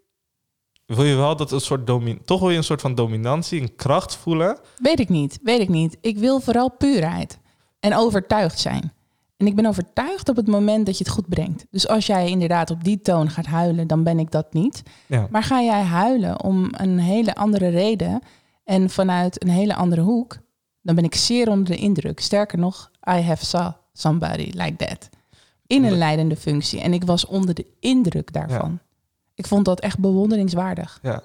[0.86, 3.74] wil je wel dat een soort domin toch wil je een soort van dominantie, een
[3.74, 4.58] kracht voelen.
[4.76, 5.96] Weet ik niet, weet ik niet.
[6.00, 7.38] Ik wil vooral puurheid
[7.80, 8.92] en overtuigd zijn.
[9.44, 11.66] En ik ben overtuigd op het moment dat je het goed brengt.
[11.70, 14.82] Dus als jij inderdaad op die toon gaat huilen, dan ben ik dat niet.
[15.06, 18.22] Ja, Maar ga jij huilen om een hele andere reden
[18.64, 20.38] en vanuit een hele andere hoek,
[20.82, 22.20] dan ben ik zeer onder de indruk.
[22.20, 25.08] Sterker nog, I have saw somebody like that.
[25.66, 26.80] In een leidende functie.
[26.80, 28.78] En ik was onder de indruk daarvan.
[29.34, 30.98] Ik vond dat echt bewonderingswaardig.
[31.02, 31.22] ja.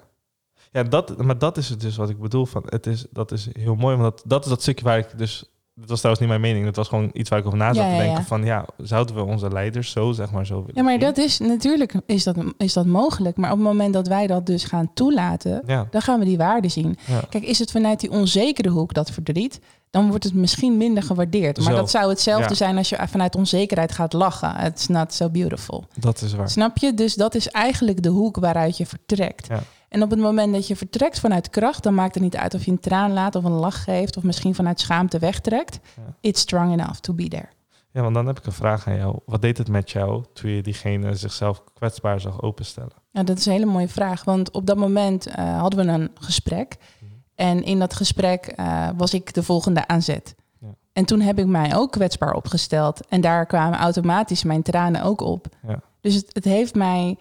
[0.72, 2.46] Ja, dat, maar dat is het dus wat ik bedoel.
[2.46, 5.18] Van, het is, dat is heel mooi, want dat, dat is dat stukje waar ik
[5.18, 5.44] dus...
[5.74, 6.64] Dat was trouwens niet mijn mening.
[6.66, 8.20] Dat was gewoon iets waar ik over na zat Ja, te denken.
[8.20, 8.24] ja.
[8.26, 11.38] Van ja, zouden we onze leiders zo, zeg maar, zo willen Ja, maar dat is
[11.38, 13.36] natuurlijk is dat, is dat mogelijk.
[13.36, 16.36] Maar op het moment dat wij dat dus gaan toelaten, Ja, dan gaan we die
[16.36, 16.98] waarde zien.
[17.28, 21.56] Kijk, is het vanuit die onzekere hoek dat verdriet, dan wordt het misschien minder gewaardeerd.
[21.58, 21.76] Maar Zo.
[21.78, 24.64] dat zou hetzelfde zijn als je vanuit onzekerheid gaat lachen.
[24.66, 25.84] It's not so beautiful.
[25.98, 26.50] dat is waar.
[26.50, 26.94] Snap je?
[26.94, 29.48] Dus dat is eigenlijk de hoek waaruit je vertrekt.
[29.90, 29.96] Ja.
[29.96, 32.64] En op het moment dat je vertrekt vanuit kracht, dan maakt het niet uit of
[32.64, 35.80] je een traan laat of een lach geeft of misschien vanuit schaamte wegtrekt.
[35.96, 36.14] Ja.
[36.20, 37.48] It's strong enough to be there.
[37.92, 39.18] Ja, want dan heb ik een vraag aan jou.
[39.26, 42.92] Wat deed het met jou toen je diegene zichzelf kwetsbaar zag openstellen?
[43.12, 44.24] Nou, dat is een hele mooie vraag.
[44.24, 46.76] Want op dat moment eh, hadden we een gesprek.
[46.98, 47.10] Mhm.
[47.34, 50.34] En in dat gesprek eh, was ik de volgende aan zet.
[50.58, 50.74] Ja.
[50.92, 53.06] En toen heb ik mij ook kwetsbaar opgesteld.
[53.06, 55.46] En daar kwamen automatisch mijn tranen ook op.
[55.66, 55.80] Ja.
[56.00, 57.16] Dus het, het heeft mij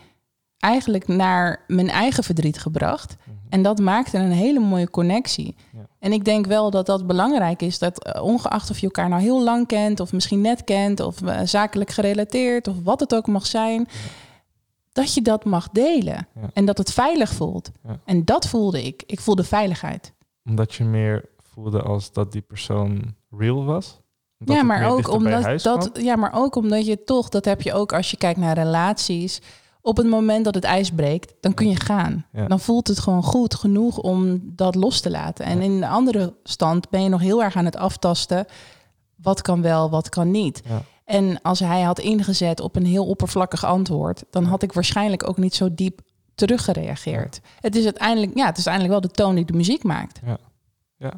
[0.60, 3.16] eigenlijk naar mijn eigen verdriet gebracht.
[3.24, 3.36] Mhm.
[3.50, 5.56] En dat maakte een hele mooie connectie.
[5.74, 5.88] Ja.
[6.00, 7.80] En ik denk wel dat dat belangrijk is.
[7.80, 11.22] Dat eh, ongeacht of je elkaar nou heel lang kent, of misschien net kent, of
[11.22, 13.88] eh, zakelijk gerelateerd, of wat het ook mag zijn,
[14.92, 16.28] dat je dat mag delen.
[16.36, 16.50] Ja.
[16.54, 17.72] En dat het veilig voelt.
[18.06, 19.04] En dat voelde ik.
[19.06, 20.14] Ik voelde veiligheid.
[20.46, 24.00] Omdat je meer voelde als dat die persoon real was?
[24.38, 27.74] Dat ja, maar ook omdat dat, ja, maar ook omdat je toch, dat heb je
[27.74, 29.42] ook als je kijkt naar relaties.
[29.90, 32.26] Op het moment dat het ijs breekt, dan kun je gaan.
[32.32, 32.48] Ja.
[32.48, 35.46] Dan voelt het gewoon goed genoeg om dat los te laten.
[35.46, 38.46] En in de andere stand ben je nog heel erg aan het aftasten.
[39.16, 40.62] Wat kan wel, wat kan niet.
[40.68, 40.82] Ja.
[41.06, 45.38] En als hij had ingezet op een heel oppervlakkig antwoord, dan had ik waarschijnlijk ook
[45.38, 46.02] niet zo diep
[46.36, 47.42] teruggereageerd.
[47.60, 50.20] Het is uiteindelijk, ja, het is uiteindelijk wel de toon die de muziek maakt.
[50.26, 50.38] Ja.
[50.98, 51.14] Ja.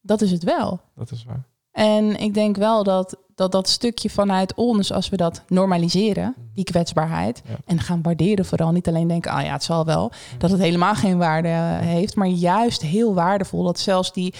[0.00, 0.80] Dat is het wel.
[0.94, 1.48] Dat is waar.
[1.72, 6.64] En ik denk wel dat dat, dat stukje vanuit ons, als we dat normaliseren, die
[6.64, 7.56] kwetsbaarheid, Ja.
[7.66, 10.94] en gaan waarderen, vooral niet alleen denken, ah ja, het zal wel, dat het helemaal
[10.94, 14.34] geen waarde eh, heeft, maar juist heel waardevol dat zelfs die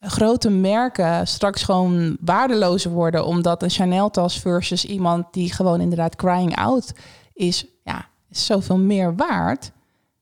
[0.00, 6.56] grote merken straks gewoon waardelozer worden, omdat een Chanel-tas versus iemand die gewoon inderdaad crying
[6.56, 6.92] out
[7.32, 9.72] is, ja, is zoveel meer waard,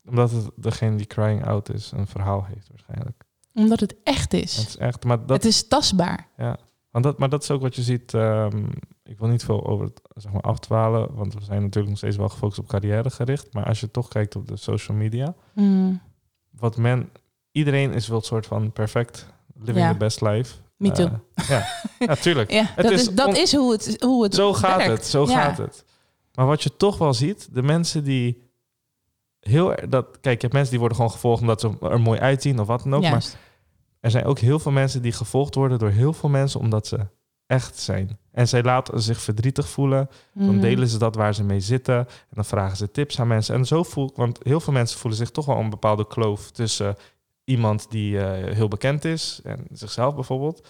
[0.09, 3.23] Omdat het degene die crying out is een verhaal heeft waarschijnlijk.
[3.53, 4.55] Omdat het echt is.
[4.55, 6.27] Het is echt, maar dat, het is tastbaar.
[6.37, 6.57] ja.
[6.91, 8.13] Want dat, maar dat is ook wat je ziet.
[8.13, 8.65] ehm,
[9.03, 12.15] ik wil niet veel over het zeg maar, afdwalen, want we zijn natuurlijk nog steeds
[12.15, 13.53] wel gefocust op carrière gericht.
[13.53, 16.01] Maar als je toch kijkt op de social media, Mm,
[16.51, 17.09] wat men,
[17.51, 19.91] iedereen is wel een soort van perfect, living Ja.
[19.91, 20.55] the best life.
[20.77, 21.05] Me too.
[21.35, 21.65] Eh, ja,
[22.07, 22.51] ja, tuurlijk.
[22.51, 24.91] ja, dat, is is, dat is hoe het, hoe het Zo gaat werkt.
[24.91, 25.85] het, zo gaat het.
[26.33, 28.42] Maar wat je toch wel ziet, de mensen die
[29.43, 32.59] heel dat kijk, je hebt mensen die worden gewoon gevolgd omdat ze er mooi uitzien
[32.59, 33.01] of wat dan ook.
[33.11, 33.25] Maar
[33.99, 36.99] er zijn ook heel veel mensen die gevolgd worden door heel veel mensen omdat ze
[37.45, 38.19] echt zijn.
[38.31, 40.09] En zij laten zich verdrietig voelen.
[40.33, 40.59] Dan Mhm.
[40.59, 41.95] delen ze dat waar ze mee zitten.
[41.97, 43.55] En dan vragen ze tips aan mensen.
[43.55, 46.95] En zo voel want heel veel mensen voelen zich toch wel een bepaalde kloof tussen
[47.43, 50.67] iemand die eh, heel bekend is en zichzelf bijvoorbeeld.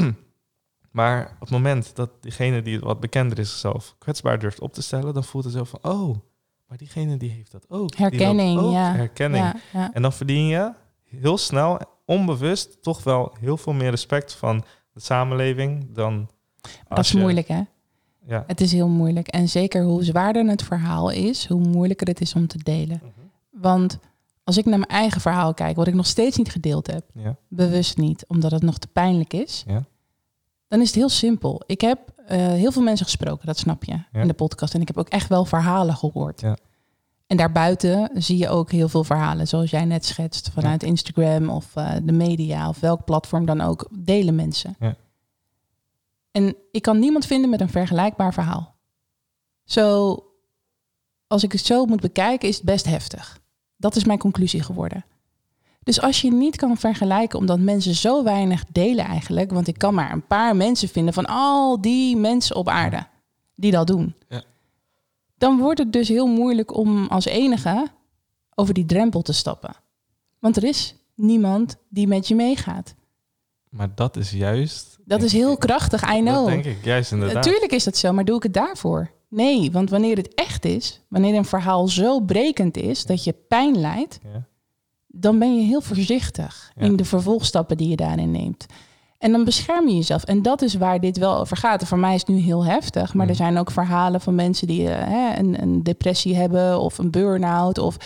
[0.90, 4.82] maar op het moment dat diegene die wat bekender is zichzelf kwetsbaar durft op te
[4.82, 6.16] stellen, dan voelt het zo van, oh,
[6.70, 7.96] maar diegene die heeft dat ook.
[7.96, 8.94] Herkenning, ook ja.
[8.94, 9.44] Herkenning.
[9.44, 9.90] Ja, ja.
[9.92, 10.72] En dan verdien je
[11.04, 16.28] heel snel, onbewust, toch wel heel veel meer respect van de samenleving dan.
[16.88, 17.60] Dat is je- moeilijk, hè?
[18.26, 18.44] Ja.
[18.46, 19.28] Het is heel moeilijk.
[19.28, 23.00] En zeker hoe zwaarder het verhaal is, hoe moeilijker het is om te delen.
[23.50, 23.98] Want
[24.44, 27.36] als ik naar mijn eigen verhaal kijk, wat ik nog steeds niet gedeeld heb, Ja.
[27.48, 29.84] bewust niet, omdat het nog te pijnlijk is, Ja.
[30.70, 31.62] Dan is het heel simpel.
[31.66, 34.74] Ik heb eh, heel veel mensen gesproken, dat snap je, in de podcast.
[34.74, 36.40] En ik heb ook echt wel verhalen gehoord.
[36.40, 36.56] Ja.
[37.26, 41.76] En daarbuiten zie je ook heel veel verhalen, zoals jij net schetst, vanuit Instagram of
[41.76, 44.76] eh, de media of welk platform dan ook, delen mensen.
[44.78, 44.96] Ja.
[46.30, 48.74] En ik kan niemand vinden met een vergelijkbaar verhaal.
[49.64, 50.16] Zo,
[51.26, 53.40] als ik het zo moet bekijken, is het best heftig.
[53.76, 55.04] Dat is mijn conclusie geworden.
[55.82, 59.94] Dus als je niet kan vergelijken, omdat mensen zo weinig delen eigenlijk, want ik kan
[59.94, 63.06] maar een paar mensen vinden van al die mensen op aarde
[63.54, 64.42] die dat doen, Ja.
[65.38, 67.86] dan wordt het dus heel moeilijk om als enige
[68.54, 69.74] over die drempel te stappen.
[70.38, 72.94] Want er is niemand die met je meegaat.
[73.70, 74.98] Maar dat is juist.
[75.04, 76.34] Dat is heel krachtig, I know.
[76.34, 77.44] Dat denk ik, juist inderdaad.
[77.44, 79.10] Natuurlijk is dat zo, maar doe ik het daarvoor?
[79.28, 83.80] Nee, want wanneer het echt is, wanneer een verhaal zo brekend is dat je pijn
[83.80, 84.48] lijdt, Ja.
[85.12, 86.82] Dan ben je heel voorzichtig Ja.
[86.86, 88.66] in de vervolgstappen die je daarin neemt.
[89.18, 90.24] En dan bescherm je jezelf.
[90.24, 91.80] En dat is waar dit wel over gaat.
[91.80, 93.14] En voor mij is het nu heel heftig.
[93.14, 93.30] Maar Mm.
[93.30, 97.10] er zijn ook verhalen van mensen die eh, hè, een, een depressie hebben of een
[97.10, 97.96] burn-out of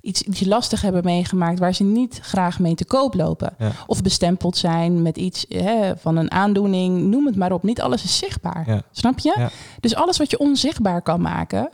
[0.00, 3.54] iets, iets lastig hebben meegemaakt waar ze niet graag mee te koop lopen.
[3.58, 3.70] Ja.
[3.86, 7.02] Of bestempeld zijn met iets hè, van een aandoening.
[7.06, 7.62] Noem het maar op.
[7.62, 8.64] Niet alles is zichtbaar.
[8.66, 8.82] Ja.
[8.92, 9.34] Snap je?
[9.38, 9.50] Ja.
[9.80, 11.68] Dus alles wat je onzichtbaar kan maken,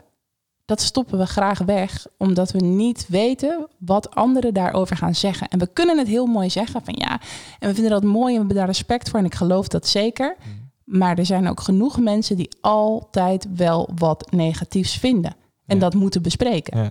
[0.67, 5.47] dat stoppen we graag weg, omdat we niet weten wat anderen daarover gaan zeggen.
[5.47, 7.21] En we kunnen het heel mooi zeggen van ja,
[7.59, 9.87] en we vinden dat mooi en we hebben daar respect voor en ik geloof dat
[9.87, 10.35] zeker.
[10.83, 15.81] Maar er zijn ook genoeg mensen die altijd wel wat negatiefs vinden en Ja.
[15.81, 16.77] dat moeten bespreken.
[16.79, 16.89] Ja.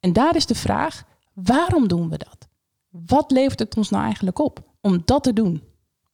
[0.00, 1.02] En daar is de vraag,
[1.34, 2.48] waarom doen we dat?
[3.06, 5.62] Wat levert het ons nou eigenlijk op om dat te doen?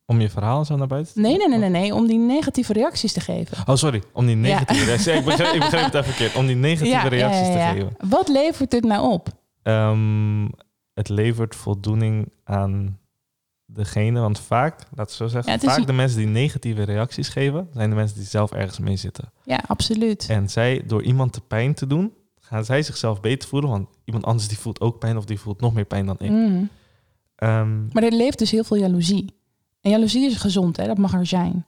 [0.06, 2.72] Om je verhaal zo naar buiten te Nee, nee, nee, nee, nee, om die negatieve
[2.72, 3.56] reacties te geven.
[3.68, 4.02] Oh, sorry.
[4.12, 5.06] Om die negatieve reacties.
[5.14, 6.34] ik, begreep, ik begreep het even verkeerd.
[6.36, 8.08] Om die negatieve reacties te geven.
[8.10, 9.28] Wat levert dit nou op?
[9.62, 10.44] Ehm,
[10.94, 12.98] het levert voldoening aan
[13.66, 14.20] degene.
[14.20, 17.90] Want vaak, laten we zo zeggen, vaak een- de mensen die negatieve reacties geven, zijn
[17.90, 19.32] de mensen die zelf ergens mee zitten.
[19.44, 20.26] Ja, absoluut.
[20.28, 23.70] En zij, door iemand de pijn te doen, gaan zij zichzelf beter voelen.
[23.70, 26.30] Want iemand anders die voelt ook pijn of die voelt nog meer pijn dan ik.
[26.30, 26.64] Mhm.
[27.36, 29.34] Ehm, Maar er leeft dus heel veel jaloezie.
[29.84, 30.86] En jaloezie is gezond, hè?
[30.86, 31.64] dat mag er zijn.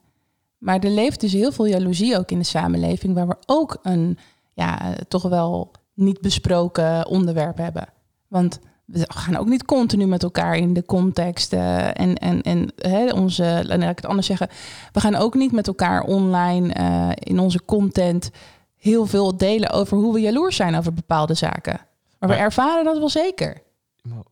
[0.57, 4.17] Maar er leeft dus heel veel jaloezie ook in de samenleving, waar we ook een
[4.53, 7.87] ja, toch wel niet besproken onderwerp hebben.
[8.27, 12.71] Want we gaan ook niet continu met elkaar in de context uh, en, en, en
[12.75, 14.49] hè, onze, laat ik het anders zeggen,
[14.91, 18.31] we gaan ook niet met elkaar online uh, in onze content
[18.75, 21.73] heel veel delen over hoe we jaloers zijn over bepaalde zaken.
[21.73, 23.61] Maar, maar we ervaren dat wel zeker.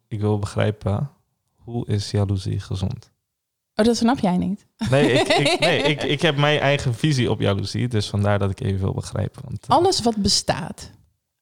[0.07, 1.09] Ik wil begrijpen,
[1.55, 3.13] hoe is jaloezie gezond?
[3.75, 4.65] Oh, dat snap jij niet.
[4.89, 7.87] Nee, ik, ik, nee ik, ik heb mijn eigen visie op jaloezie.
[7.87, 9.41] Dus vandaar dat ik even wil begrijpen.
[9.43, 9.75] Want, uh...
[9.75, 10.91] Alles wat bestaat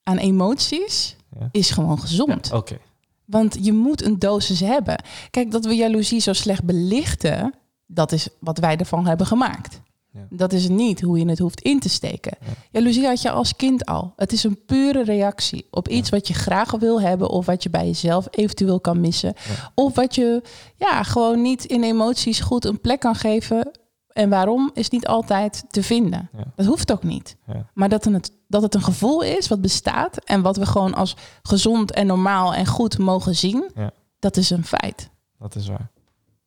[0.03, 1.49] aan emoties ja.
[1.51, 2.47] is gewoon gezond.
[2.47, 2.77] Ja, Oké.
[3.25, 5.03] Want je moet een dosis hebben.
[5.29, 7.53] Kijk, dat we jaloezie zo slecht belichten,
[7.85, 9.81] dat is wat wij ervan hebben gemaakt.
[10.13, 10.27] Ja.
[10.29, 12.37] Dat is niet hoe je het hoeft in te steken.
[12.39, 12.47] Ja.
[12.71, 14.13] Jaloezie had je als kind al.
[14.15, 17.69] Het is een pure reactie op iets wat je graag wil hebben of wat je
[17.69, 19.33] bij jezelf eventueel kan missen.
[19.75, 20.41] Of wat je
[20.75, 23.71] ja, gewoon niet in emoties goed een plek kan geven.
[24.07, 26.29] En waarom is niet altijd te vinden.
[26.55, 27.35] Dat hoeft ook niet.
[27.73, 31.15] Maar dat het, dat het een gevoel is wat bestaat en wat we gewoon als
[31.41, 33.71] gezond en normaal en goed mogen zien,
[34.19, 35.09] dat is een feit.
[35.37, 35.91] Dat is waar.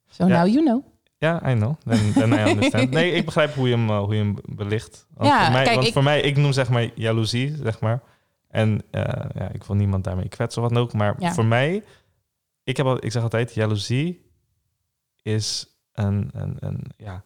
[0.09, 0.85] So now you know.
[1.19, 1.75] Ja, I know.
[2.15, 2.91] Then I understand.
[2.91, 5.07] Nee, ik begrijp hoe je hem, uh, hoe je hem belicht.
[5.15, 5.93] Want, ja, voor, mij, kijk, want ik...
[5.93, 8.03] voor mij, ik noem zeg maar jaloezie, zeg maar.
[8.49, 9.03] En uh,
[9.35, 10.93] ja, ik wil niemand daarmee kwetsen of wat dan ook.
[10.93, 11.33] Maar ja.
[11.33, 11.85] voor mij,
[12.65, 14.31] ik, heb al, ik zeg altijd, jaloezie
[15.23, 17.23] is een, een, een, ja,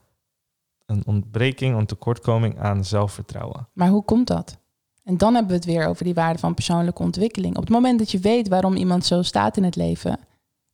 [0.87, 3.69] een ontbreking, een tekortkoming aan zelfvertrouwen.
[3.73, 4.59] Maar hoe komt dat?
[5.05, 7.57] En dan hebben we het weer over die waarde van persoonlijke ontwikkeling.
[7.57, 10.19] Op het moment dat je weet waarom iemand zo staat in het leven,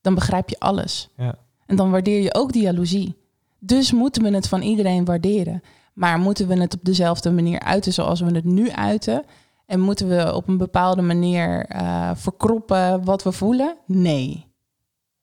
[0.01, 1.09] dan begrijp je alles.
[1.17, 1.35] Ja.
[1.67, 3.17] En dan waardeer je ook die jaloezie.
[3.59, 5.63] Dus moeten we het van iedereen waarderen.
[5.95, 9.25] Maar moeten we het op dezelfde manier uiten zoals we het nu uiten?
[9.67, 13.77] En moeten we op een bepaalde manier uh, verkroppen wat we voelen?
[13.87, 14.47] Nee.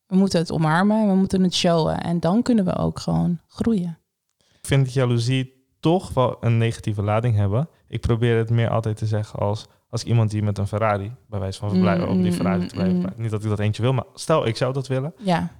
[0.05, 2.01] We moeten het omarmen, we moeten het showen.
[2.01, 3.97] En dan kunnen we ook gewoon groeien.
[4.37, 7.69] Ik vind dat jaloezie toch wel een negatieve lading hebben.
[7.87, 9.67] Ik probeer het meer altijd te zeggen als...
[9.89, 12.75] als iemand die met een Ferrari, bij wijze van blijven mm, op die Ferrari te
[12.75, 12.95] blijven.
[12.95, 13.13] Mm.
[13.15, 15.13] Niet dat ik dat eentje wil, maar stel ik zou dat willen.
[15.17, 15.51] Ja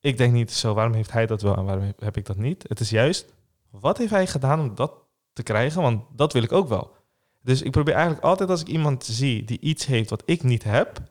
[0.00, 2.64] ik denk niet zo, waarom heeft hij dat wel en waarom heb ik dat niet?
[2.68, 3.32] Het is juist,
[3.70, 4.92] wat heeft hij gedaan om dat
[5.32, 5.82] te krijgen?
[5.82, 6.96] Want dat wil ik ook wel.
[7.42, 10.64] Dus ik probeer eigenlijk altijd als ik iemand zie die iets heeft wat ik niet
[10.64, 11.02] heb,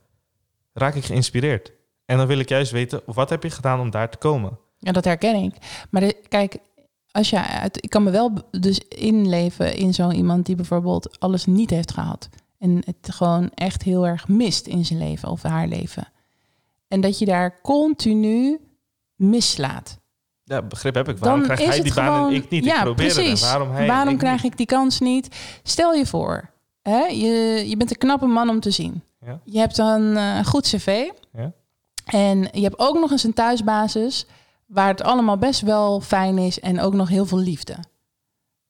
[0.74, 1.72] raak ik geïnspireerd.
[2.06, 4.58] En dan wil ik juist weten, wat heb je gedaan om daar te komen?
[4.78, 5.56] Ja, dat herken ik.
[5.90, 6.58] Maar kijk,
[7.12, 11.70] als je, ik kan me wel dus inleven in zo iemand die bijvoorbeeld alles niet
[11.70, 12.30] heeft gehad.
[12.58, 16.08] En het gewoon echt heel erg mist in zijn leven of haar leven.
[16.88, 18.60] En dat je daar continu
[19.20, 20.00] mislaat.
[20.44, 21.18] Ja, begrip heb ik.
[21.18, 22.64] Waarom dan krijgt hij die baan en ik niet?
[22.64, 23.42] Ja, ik precies.
[23.42, 25.36] Waarom, hij waarom krijg ik die kans niet?
[25.64, 26.50] Stel je voor,
[26.82, 29.04] hè, je, je bent een knappe man om te zien.
[29.26, 29.40] Ja.
[29.44, 31.10] Je hebt een uh, goed cv.
[31.34, 31.52] Ja.
[32.06, 34.26] En je hebt ook nog eens een thuisbasis
[34.66, 37.76] waar het allemaal best wel fijn is en ook nog heel veel liefde.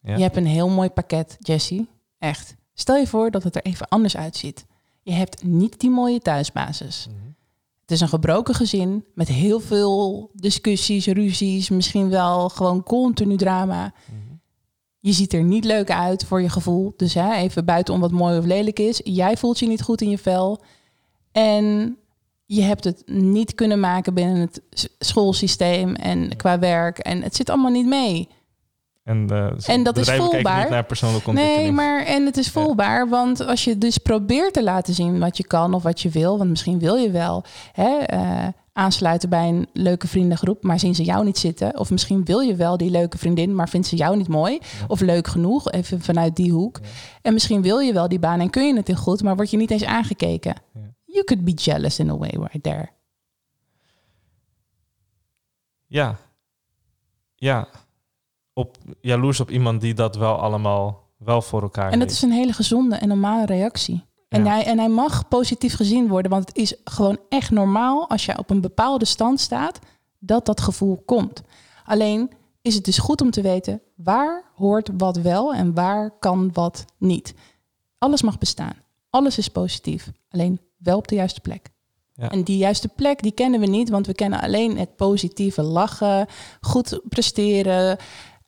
[0.01, 0.15] Ja.
[0.15, 1.87] Je hebt een heel mooi pakket, Jessie.
[2.17, 2.55] Echt.
[2.73, 4.65] Stel je voor dat het er even anders uitziet.
[5.01, 7.07] Je hebt niet die mooie thuisbasis.
[7.09, 7.28] Mhm.
[7.89, 13.93] Het is een gebroken gezin met heel veel discussies, ruzies, misschien wel gewoon continu drama.
[14.05, 14.35] Mhm.
[14.99, 16.93] Je ziet er niet leuk uit voor je gevoel.
[16.97, 19.01] Dus hè, even buitenom wat mooi of lelijk is.
[19.03, 20.63] Jij voelt je niet goed in je vel.
[21.31, 21.97] En
[22.45, 24.61] je hebt het niet kunnen maken binnen het
[24.99, 26.97] schoolsysteem en qua werk.
[26.97, 28.27] En het zit allemaal niet mee.
[29.03, 30.59] En, uh, en dat is voelbaar.
[30.59, 34.63] Niet naar persoonlijke nee, maar en het is voelbaar, want als je dus probeert te
[34.63, 38.13] laten zien wat je kan of wat je wil, want misschien wil je wel hè,
[38.13, 41.79] uh, aansluiten bij een leuke vriendengroep, maar zien ze jou niet zitten.
[41.79, 44.99] Of misschien wil je wel die leuke vriendin, maar vindt ze jou niet mooi of
[45.01, 46.79] leuk genoeg, even vanuit die hoek.
[46.81, 46.87] Ja.
[47.21, 49.51] En misschien wil je wel die baan en kun je het heel goed, maar word
[49.51, 50.55] je niet eens aangekeken.
[51.05, 52.89] You could be jealous in a way right there.
[55.87, 56.17] Ja.
[57.35, 57.67] Ja
[58.59, 62.31] op, jaloers op iemand die dat wel allemaal wel voor elkaar En dat is een
[62.31, 64.07] hele gezonde en normale reactie.
[64.29, 68.25] En, hij, en hij mag positief gezien worden, want het is gewoon echt normaal als
[68.25, 69.79] je op een bepaalde stand staat,
[70.19, 71.41] dat dat gevoel komt.
[71.85, 76.49] Alleen is het dus goed om te weten waar hoort wat wel en waar kan
[76.53, 77.33] wat niet.
[77.97, 78.75] Alles mag bestaan.
[79.09, 80.11] Alles is positief.
[80.29, 81.69] Alleen wel op de juiste plek.
[82.19, 82.29] Ja.
[82.29, 86.27] En die juiste plek, die kennen we niet, want we kennen alleen het positieve lachen,
[86.61, 87.97] goed presteren,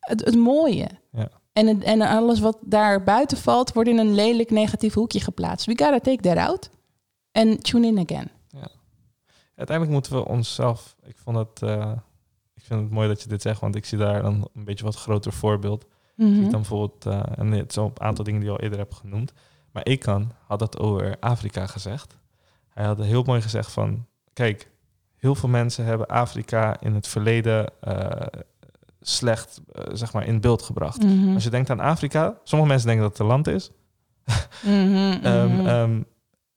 [0.01, 0.87] het, het mooie.
[1.11, 1.29] Ja.
[1.53, 5.65] En, en alles wat daar buiten valt, wordt in een lelijk negatief hoekje geplaatst.
[5.65, 6.69] We gotta take that out
[7.31, 8.29] and tune in again.
[8.47, 8.67] Ja.
[9.55, 10.95] Uiteindelijk moeten we onszelf.
[11.03, 11.61] Ik vond het.
[11.61, 11.91] Uh,
[12.53, 14.85] ik vind het mooi dat je dit zegt, want ik zie daar dan een beetje
[14.85, 15.85] wat groter voorbeeld.
[16.15, 16.41] Mm -hmm.
[16.41, 19.33] dan bijvoorbeeld, uh, en het zijn een aantal dingen die je al eerder hebt genoemd.
[19.71, 22.17] Maar ik kan had het over Afrika gezegd.
[22.69, 24.71] Hij had heel mooi gezegd van, kijk,
[25.15, 28.41] heel veel mensen hebben Afrika in het verleden eh,
[29.01, 31.03] slecht eh, zeg maar, in beeld gebracht.
[31.03, 31.33] Mhm.
[31.33, 33.71] Als je denkt aan Afrika, sommige mensen denken dat het een land is.
[34.61, 35.67] Mhm, Ehm, mhm.
[35.67, 36.01] ehm,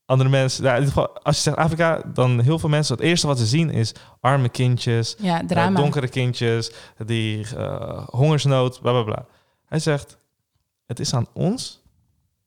[0.05, 3.03] andere mensen, nou, in ieder geval, als je zegt Afrika, dan heel veel mensen, het
[3.03, 6.71] eerste wat ze zien is arme kindjes, ja, eh, donkere kindjes,
[7.05, 9.25] die eh, hongersnood, bla bla bla.
[9.65, 10.17] Hij zegt,
[10.85, 11.81] het is aan ons,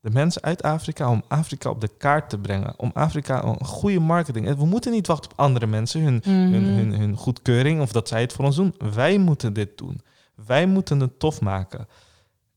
[0.01, 2.73] de mensen uit Afrika, om Afrika op de kaart te brengen.
[2.77, 4.55] Om Afrika een goede marketing.
[4.57, 6.63] We moeten niet wachten op andere mensen, hun, hun, Mhm.
[6.75, 8.75] hun, hun goedkeuring of dat zij het voor ons doen.
[8.93, 10.01] Wij moeten dit doen.
[10.45, 11.87] Wij moeten het tof maken.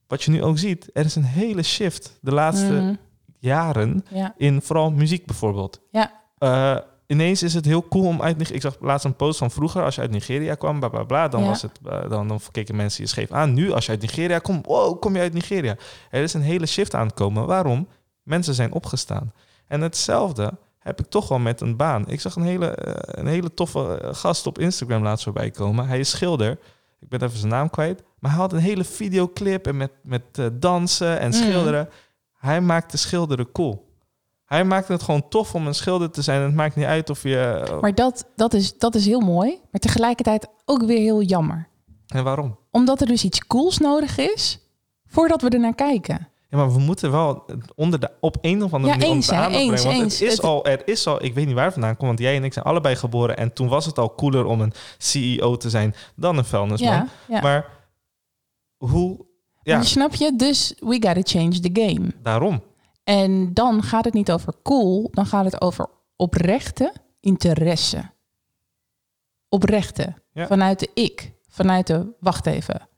[0.07, 2.95] Wat je nu ook ziet, er is een hele shift de laatste Mhm.
[3.39, 4.35] jaren Ja.
[4.37, 5.81] in vooral muziek bijvoorbeeld.
[5.91, 6.13] Ja.
[6.39, 6.77] Eh,
[7.07, 8.57] ineens is het heel cool om uit Nigeria...
[8.57, 11.29] Ik zag laatst een post van vroeger, als je uit Nigeria kwam, bla bla bla,
[11.29, 11.47] dan, Ja.
[11.49, 13.55] was het, eh, dan, dan keken mensen je scheef aan.
[13.55, 15.77] Nu, als je uit Nigeria komt, wow, kom je uit Nigeria.
[16.11, 17.47] Er is een hele shift aan het komen.
[17.47, 17.89] Waarom?
[18.23, 19.33] Mensen zijn opgestaan.
[19.67, 22.09] En hetzelfde heb ik toch wel met een baan.
[22.09, 25.87] Ik zag een hele, eh, een hele toffe eh, gast op Instagram laatst voorbij komen.
[25.87, 26.59] Hij is schilder.
[27.01, 28.03] Ik ben even zijn naam kwijt.
[28.19, 31.33] Maar hij had een hele videoclip en met, met dansen en Mm.
[31.33, 31.89] schilderen.
[32.39, 33.91] Hij maakte schilderen cool.
[34.53, 36.43] Hij maakte het gewoon tof om een schilder te zijn.
[36.43, 37.65] Het maakt niet uit of je...
[37.69, 41.69] eh, Maar dat, dat, is, dat is heel mooi, maar tegelijkertijd ook weer heel jammer.
[42.07, 42.59] En waarom?
[42.71, 44.59] Omdat er dus iets cools nodig is
[45.07, 46.29] voordat we er naar kijken.
[46.49, 49.35] Ja, maar we moeten wel onder de, op een of andere Ja, manier eens, de
[49.35, 49.87] aandacht eens, brengen.
[49.89, 50.19] Want eens.
[50.19, 52.37] Het is Het- al, er is al, ik weet niet waar vandaan komt, want jij
[52.37, 53.37] en ik zijn allebei geboren.
[53.37, 56.93] En toen was het al cooler om een CEO te zijn dan een vuilnisman.
[56.93, 57.41] ja, ja.
[57.41, 57.67] Maar
[58.77, 59.25] hoe...
[59.63, 60.37] Ja, Maar snap je?
[60.37, 62.13] Dus we gotta change the game.
[62.23, 62.63] daarom.
[63.05, 68.11] En dan gaat het niet over cool, dan gaat het over oprechte interesse.
[69.49, 70.15] Oprechte.
[70.33, 70.47] Ja.
[70.47, 71.33] Vanuit de ik.
[71.49, 72.89] Vanuit de, wacht even.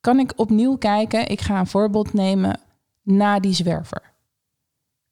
[0.00, 1.28] Kan ik opnieuw kijken?
[1.28, 2.60] Ik ga een voorbeeld nemen
[3.02, 4.14] na die zwerver.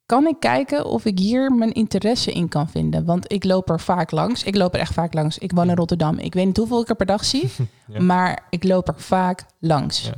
[0.05, 3.05] Kan ik kijken of ik hier mijn interesse in kan vinden?
[3.05, 4.43] Want ik loop er vaak langs.
[4.43, 5.37] Ik loop er echt vaak langs.
[5.37, 6.17] Ik woon in Rotterdam.
[6.17, 7.49] Ik weet niet hoeveel ik er per dag zie.
[7.87, 8.01] Ja.
[8.01, 10.05] Maar ik loop er vaak langs.
[10.05, 10.13] Ja.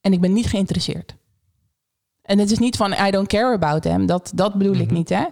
[0.00, 1.16] En ik ben niet geïnteresseerd.
[2.26, 4.06] En het is niet van I don't care about them.
[4.06, 4.94] Dat, dat bedoel ik Mhm.
[4.94, 5.24] niet, hè?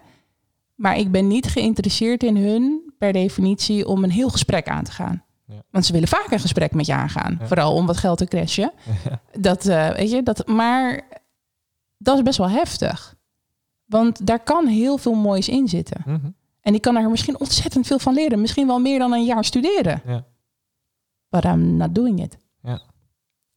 [0.74, 4.90] Maar ik ben niet geïnteresseerd in hun per definitie om een heel gesprek aan te
[4.92, 5.24] gaan.
[5.46, 5.62] Ja.
[5.70, 7.36] Want ze willen vaak een gesprek met je aangaan.
[7.40, 7.46] Ja.
[7.46, 8.72] Vooral om wat geld te cashen.
[9.04, 9.20] Ja.
[9.40, 11.02] Dat, eh, weet je, dat, maar
[11.98, 13.14] dat is best wel heftig.
[13.84, 16.02] Want daar kan heel veel moois in zitten.
[16.06, 16.30] Mhm.
[16.60, 18.40] En ik kan er misschien ontzettend veel van leren.
[18.40, 20.02] Misschien wel meer dan een jaar studeren.
[20.06, 20.24] Ja.
[21.28, 22.38] But I'm not doing it.
[22.62, 22.82] Ja.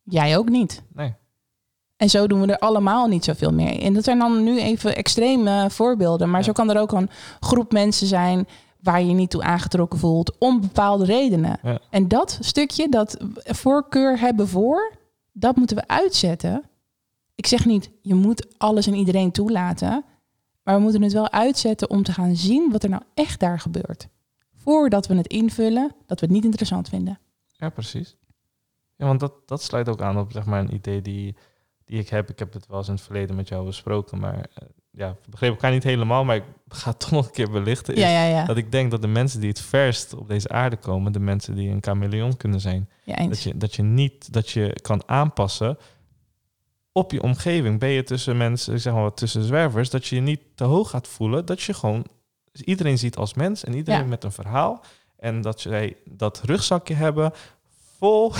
[0.03, 0.83] Jij ook niet.
[0.93, 1.13] Nee.
[1.97, 3.81] En zo doen we er allemaal niet zoveel meer.
[3.81, 6.29] En dat zijn dan nu even extreme voorbeelden.
[6.29, 6.45] Maar Ja.
[6.45, 8.47] zo kan er ook een groep mensen zijn
[8.79, 11.59] waar je je niet toe aangetrokken voelt om bepaalde redenen.
[11.63, 11.79] Ja.
[11.89, 14.91] En dat stukje, dat voorkeur hebben voor,
[15.31, 16.63] dat moeten we uitzetten.
[17.35, 20.03] Ik zeg niet, je moet alles en iedereen toelaten.
[20.63, 23.59] Maar we moeten het wel uitzetten om te gaan zien wat er nou echt daar
[23.59, 24.07] gebeurt.
[24.55, 27.19] Voordat we het invullen, dat we het niet interessant vinden.
[27.47, 28.17] Ja, precies.
[28.95, 31.35] Ja, want dat, dat sluit ook aan op zeg maar, een idee die,
[31.87, 32.29] die ik heb.
[32.29, 35.29] Ik heb het wel eens in het verleden met jou besproken, maar eh, ja, we
[35.29, 37.95] begrepen elkaar niet helemaal, maar ik ga het toch nog een keer belichten.
[37.95, 38.45] Is Ja, ja, ja.
[38.45, 41.55] Dat ik denk dat de mensen die het verst op deze aarde komen, de mensen
[41.55, 45.77] die een chameleon kunnen zijn, dat je, dat je niet dat je kan aanpassen
[46.91, 47.79] op je omgeving.
[47.79, 50.63] Ben je tussen mensen, ik zeg maar wat tussen zwervers, dat je je niet te
[50.63, 52.05] hoog gaat voelen, dat je gewoon
[52.51, 54.83] iedereen ziet als mens en iedereen met een verhaal.
[55.17, 57.31] En dat zij dat rugzakje hebben
[57.97, 58.33] vol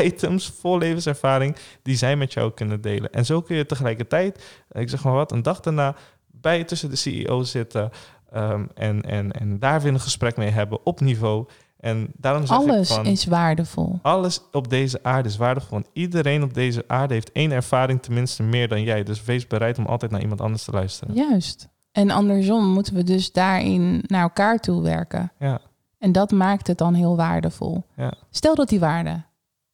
[0.00, 3.10] items, vol levenservaring, die zij met jou kunnen delen.
[3.12, 5.94] En zo kun je tegelijkertijd, ik zeg maar wat, een dag daarna
[6.26, 7.90] bij tussen de CEO zitten
[8.32, 11.46] ehm, en, en, en daar weer een gesprek mee hebben op niveau.
[11.80, 13.98] En daarom zeg Alles ik van, is waardevol.
[14.02, 15.78] alles op deze aarde is waardevol.
[15.78, 19.02] En iedereen op deze aarde heeft één ervaring tenminste meer dan jij.
[19.02, 21.14] Dus wees bereid om altijd naar iemand anders te luisteren.
[21.14, 21.68] Juist.
[21.92, 25.32] En andersom moeten we dus daarin naar elkaar toe werken.
[25.38, 25.60] Ja,
[25.98, 27.84] En dat maakt het dan heel waardevol.
[27.96, 28.12] ja.
[28.30, 29.22] Stel dat die waarde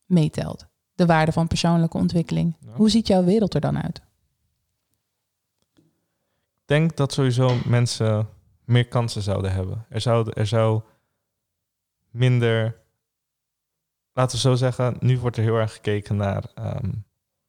[0.09, 0.67] meetelt.
[0.95, 2.57] De waarde van persoonlijke ontwikkeling.
[2.61, 2.73] Ja.
[2.73, 4.03] Hoe ziet jouw wereld er dan uit?
[5.77, 8.29] Ik denk dat sowieso mensen
[8.65, 9.87] meer kansen zouden hebben.
[9.89, 10.83] Er zou, er zou
[12.11, 12.77] minder,
[14.13, 16.91] laten we zo zeggen, nu wordt er heel erg gekeken naar ehm,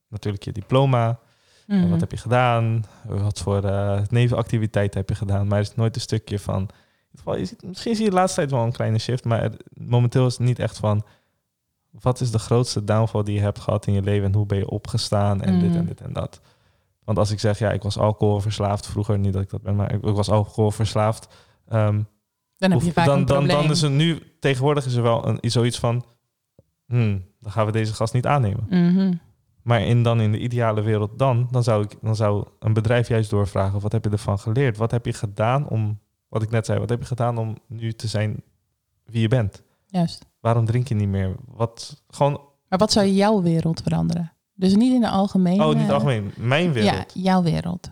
[0.07, 1.19] natuurlijk je diploma.
[1.67, 1.89] Mhm.
[1.89, 2.85] wat heb je gedaan?
[3.05, 5.47] Wat voor eh nevenactiviteiten heb je gedaan?
[5.47, 6.61] Maar er is nooit een stukje van.
[6.61, 9.23] in ieder geval, je ziet, misschien zie je de laatste tijd wel een kleine shift,
[9.23, 11.05] maar momenteel is het niet echt van.
[11.91, 14.57] Wat is de grootste downfall die je hebt gehad in je leven en hoe ben
[14.57, 16.41] je opgestaan en dit en dit en dat?
[17.03, 19.93] Want als ik zeg, ja, ik was alcoholverslaafd vroeger, niet dat ik dat ben, maar
[19.93, 21.27] ik, ik was alcoholverslaafd.
[21.67, 22.01] ehm,
[22.57, 23.61] Dan heb je vaak dan, een dan, probleem.
[23.61, 26.05] dan is er nu, tegenwoordig is er wel een, zoiets van,
[26.85, 28.65] hmm, dan gaan we deze gast niet aannemen.
[28.69, 29.13] Mhm.
[29.61, 33.07] Maar in, dan in de ideale wereld dan, dan zou, ik, dan zou een bedrijf
[33.07, 34.77] juist doorvragen, wat heb je ervan geleerd?
[34.77, 37.93] Wat heb je gedaan om wat ik net zei, wat heb je gedaan om nu
[37.93, 38.43] te zijn
[39.05, 39.63] wie je bent?
[39.85, 40.25] Juist.
[40.39, 41.35] Waarom drink je niet meer?
[41.45, 44.33] Wat, gewoon, Maar wat zou jouw wereld veranderen?
[44.53, 45.65] Dus niet in de algemene...
[45.65, 47.13] oh, niet algemeen, mijn wereld.
[47.13, 47.91] Ja, jouw wereld.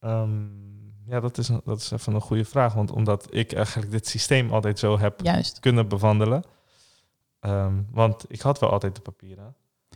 [0.00, 0.64] Ehm,
[1.06, 2.74] ja, dat is, dat is even een goede vraag.
[2.74, 5.60] Want omdat ik eigenlijk dit systeem altijd zo heb Juist.
[5.60, 6.42] kunnen bewandelen.
[7.40, 9.54] Ehm, want ik had wel altijd de papieren.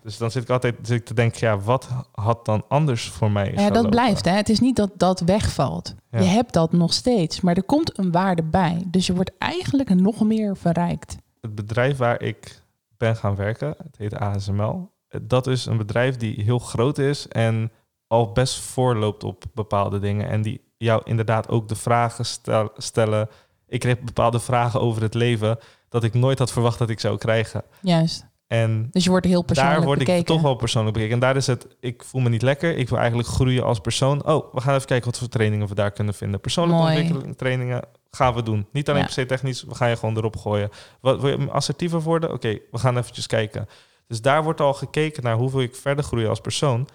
[0.08, 3.30] Dus dan zit ik altijd zit ik te denken, ja, wat had dan anders voor
[3.30, 4.24] mij Ja, dat blijft.
[4.24, 4.30] Hè?
[4.30, 5.94] Het is niet dat dat wegvalt.
[6.10, 6.18] Ja.
[6.18, 8.84] Je hebt dat nog steeds, maar er komt een waarde bij.
[8.86, 11.16] Dus je wordt eigenlijk nog meer verrijkt.
[11.40, 12.62] Het bedrijf waar ik
[12.96, 14.90] ben gaan werken, het heet ASML.
[15.22, 17.70] Dat is een bedrijf die heel groot is en
[18.06, 20.28] al best voorloopt op bepaalde dingen.
[20.28, 23.28] En die jou inderdaad ook de vragen stel- stellen.
[23.66, 27.18] Ik kreeg bepaalde vragen over het leven dat ik nooit had verwacht dat ik zou
[27.18, 27.62] krijgen.
[27.80, 28.27] Juist.
[28.48, 30.20] En Dus je wordt heel persoonlijk daar word bekeken.
[30.20, 31.14] ik toch wel persoonlijk bekeken.
[31.14, 32.76] En daar is het, ik voel me niet lekker.
[32.76, 34.24] Ik wil eigenlijk groeien als persoon.
[34.26, 36.40] Oh, we gaan even kijken wat voor trainingen we daar kunnen vinden.
[36.40, 36.96] Persoonlijke Mooi.
[36.96, 38.66] ontwikkeling trainingen gaan we doen.
[38.72, 39.06] Niet alleen Ja.
[39.06, 40.70] per se technisch, we gaan je gewoon erop gooien.
[41.00, 42.32] Wat, wil je assertiever worden?
[42.32, 43.68] Oké, we gaan eventjes kijken.
[44.06, 46.88] Dus daar wordt al gekeken naar hoe wil ik verder groeien als persoon.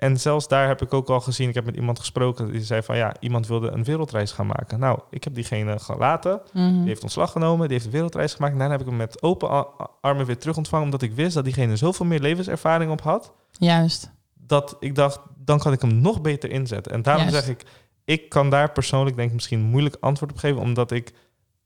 [0.00, 2.82] En zelfs daar heb ik ook al gezien, ik heb met iemand gesproken, die zei
[2.82, 4.78] van ja, iemand wilde een wereldreis gaan maken.
[4.78, 6.40] Nou, ik heb diegene gelaten.
[6.52, 6.78] Mhm.
[6.78, 8.52] Die heeft ontslag genomen, die heeft een wereldreis gemaakt.
[8.52, 9.66] En daarna heb ik hem met open
[10.00, 14.10] armen weer terug ontvangen, omdat ik wist dat diegene zoveel meer levenservaring op had, Juist.
[14.34, 16.92] dat ik dacht, dan kan ik hem nog beter inzetten.
[16.92, 17.44] En daarom Juist.
[17.44, 17.64] zeg ik,
[18.04, 21.12] ik kan daar persoonlijk denk ik misschien moeilijk antwoord op geven, omdat ik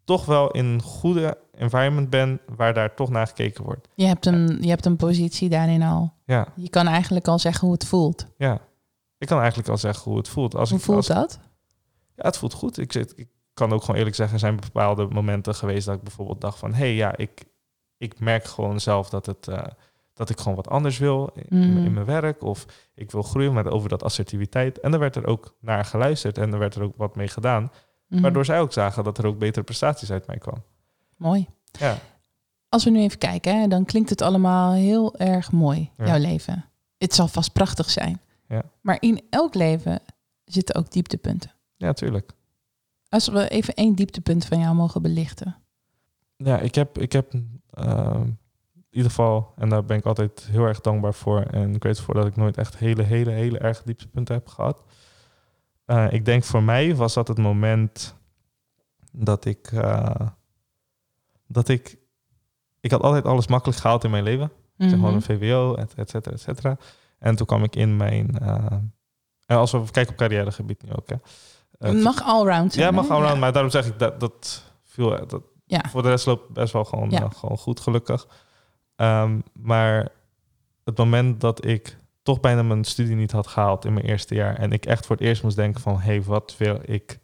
[0.05, 3.89] toch wel in een goede environment ben waar daar toch naar gekeken wordt.
[3.95, 6.12] Je hebt, een, je hebt een positie daarin al.
[6.25, 8.27] Ja, Je kan eigenlijk al zeggen hoe het voelt.
[8.37, 8.61] ja.
[9.18, 10.55] Ik kan eigenlijk al zeggen hoe het voelt.
[10.55, 11.39] Als hoe ik, voelt als, dat?
[12.16, 12.79] Ja, het voelt goed.
[12.79, 16.03] Ik, zit, ik kan ook gewoon eerlijk zeggen, er zijn bepaalde momenten geweest dat ik
[16.03, 17.45] bijvoorbeeld dacht van, hé hey, ja, ik,
[17.97, 19.64] ik merk gewoon zelf dat, het, eh,
[20.14, 21.93] dat ik gewoon wat anders wil in, in Mhm.
[21.93, 22.43] mijn werk.
[22.43, 24.81] Of ik wil groeien met over dat assertiviteit.
[24.81, 27.70] En dan werd er ook naar geluisterd en er werd er ook wat mee gedaan.
[28.09, 28.22] Mhm.
[28.22, 30.62] Waardoor zij ook zagen dat er ook betere prestaties uit mij kwam.
[31.16, 31.49] Mooi.
[31.79, 31.99] Ja,
[32.75, 36.07] Als we nu even kijken, hè, dan klinkt het allemaal heel erg mooi, Ja.
[36.07, 36.64] jouw leven.
[36.99, 38.20] Het zal vast prachtig zijn.
[38.49, 38.62] Ja.
[38.81, 40.01] Maar in elk leven
[40.45, 41.51] zitten ook dieptepunten.
[41.77, 42.33] ja tuurlijk.
[43.09, 45.57] Als we even één dieptepunt van jou mogen belichten.
[46.37, 47.33] Ja, ik heb, ik heb
[47.70, 48.39] ehm, in
[48.91, 52.27] ieder geval, en daar ben ik altijd heel erg dankbaar voor en grateful voor dat
[52.27, 54.83] ik nooit echt hele, hele, hele erg dieptepunten heb gehad.
[55.85, 58.14] Eh, ik denk voor mij was dat het moment
[59.12, 60.29] dat ik, eh,
[61.47, 62.03] dat ik,
[62.85, 64.45] ik had altijd alles makkelijk gehaald in mijn leven.
[64.76, 66.76] Ik zeg gewoon een VWO, et, et cetera, et cetera.
[67.18, 68.57] En toen kwam ik in mijn, eh,
[69.47, 71.14] en als we kijken op carrièregebied nu ook, hè.
[71.78, 72.87] Eh, Het mag allround zijn.
[72.87, 75.80] ja, mag allround, maar daarom zeg ik dat, dat viel, dat, Ja.
[75.89, 77.22] voor de rest loopt best wel gewoon, Ja.
[77.22, 78.26] eh, gewoon goed, gelukkig.
[78.97, 80.09] Ehm, maar
[80.85, 84.57] het moment dat ik toch bijna mijn studie niet had gehaald in mijn eerste jaar
[84.57, 87.18] en ik echt voor het eerst moest denken van, hé, hey, wat wil ik,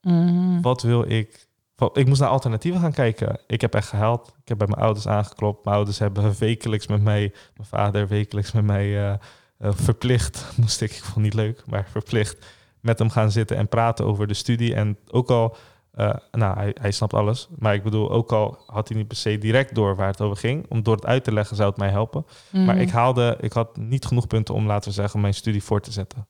[0.00, 0.60] Mhm.
[0.60, 1.43] wat wil ik?
[1.92, 3.40] Ik moest naar alternatieven gaan kijken.
[3.46, 4.28] Ik heb echt gehaald.
[4.42, 5.64] Ik heb bij mijn ouders aangeklopt.
[5.64, 9.12] Mijn ouders hebben wekelijks met mij, mijn vader wekelijks met mij eh,
[9.58, 12.46] eh, verplicht, moest ik, ik vond het niet leuk, maar verplicht
[12.80, 14.74] met hem gaan zitten en praten over de studie.
[14.74, 15.56] En ook al,
[15.92, 19.16] eh, nou, hij, hij snapt alles, maar ik bedoel, ook al had hij niet per
[19.16, 21.78] se direct door waar het over ging, om door het uit te leggen zou het
[21.78, 22.26] mij helpen.
[22.50, 22.78] Maar Mhm.
[22.78, 25.92] ik haalde, ik had niet genoeg punten om, laten we zeggen, mijn studie voor te
[25.92, 26.28] zetten.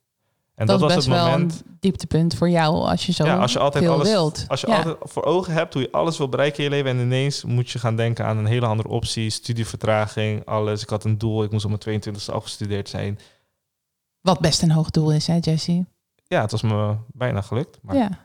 [0.54, 1.62] En dat, was best het wel moment.
[1.66, 4.44] een dieptepunt voor jou als je zo Ja, als je altijd veel alles, wilt.
[4.48, 4.76] Als je Ja.
[4.76, 7.70] altijd voor ogen hebt hoe je alles wil bereiken in je leven en ineens moet
[7.70, 10.82] je gaan denken aan een hele andere optie, studievertraging, alles.
[10.82, 13.18] Ik had een doel, ik moest op mijn 22e afgestudeerd zijn.
[14.20, 15.86] Wat best een hoog doel is, hè Jesse?
[16.26, 17.78] Ja, het was me bijna gelukt.
[17.82, 18.00] Maar, ja.
[18.00, 18.18] ja.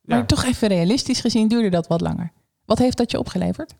[0.00, 2.32] Maar toch even realistisch gezien duurde dat wat langer.
[2.64, 3.74] Wat heeft dat je opgeleverd?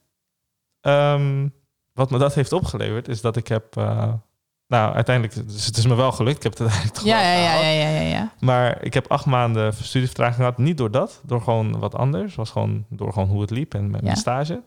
[0.81, 1.49] Ehm,
[1.93, 4.13] wat me dat heeft opgeleverd is dat ik heb, eh,
[4.67, 6.37] nou uiteindelijk, dus het is me wel gelukt.
[6.37, 8.33] Ik heb het uiteindelijk toch Ja, ja, ja, ja, ja, ja, ja.
[8.41, 10.59] Maar ik heb acht maanden studievertraging gehad.
[10.59, 12.35] Niet door dat, door gewoon wat anders.
[12.35, 14.21] was gewoon door gewoon hoe het liep en met mijn Ja.
[14.21, 14.62] stage.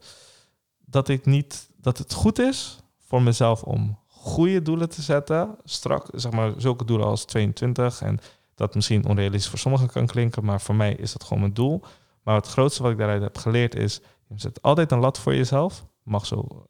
[0.85, 5.55] Dat ik niet, dat het goed is voor mezelf om goede doelen te zetten.
[5.63, 8.01] Strak, zeg maar, zulke doelen als 22.
[8.01, 8.19] En
[8.55, 11.81] dat misschien onrealistisch voor sommigen kan klinken, maar voor mij is dat gewoon mijn doel.
[12.23, 15.35] Maar het grootste wat ik daaruit heb geleerd is, je zet altijd een lat voor
[15.35, 15.85] jezelf.
[16.03, 16.65] Mag zo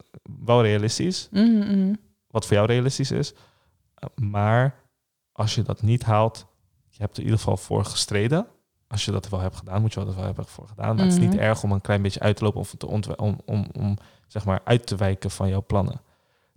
[0.45, 1.93] wel realistisch, mhm.
[2.27, 3.33] Wat voor jou realistisch is.
[3.33, 4.75] Uh, Maar
[5.31, 6.45] als je dat niet haalt,
[6.89, 8.47] je hebt er in ieder geval voor gestreden.
[8.87, 10.95] Als je dat wel hebt gedaan, moet je dat wel hebben voor gedaan.
[10.95, 11.39] Maar het is niet Mhm.
[11.39, 13.97] erg om een klein beetje uit te lopen of te om, om, om
[14.27, 16.01] zeg maar uit te wijken van jouw plannen.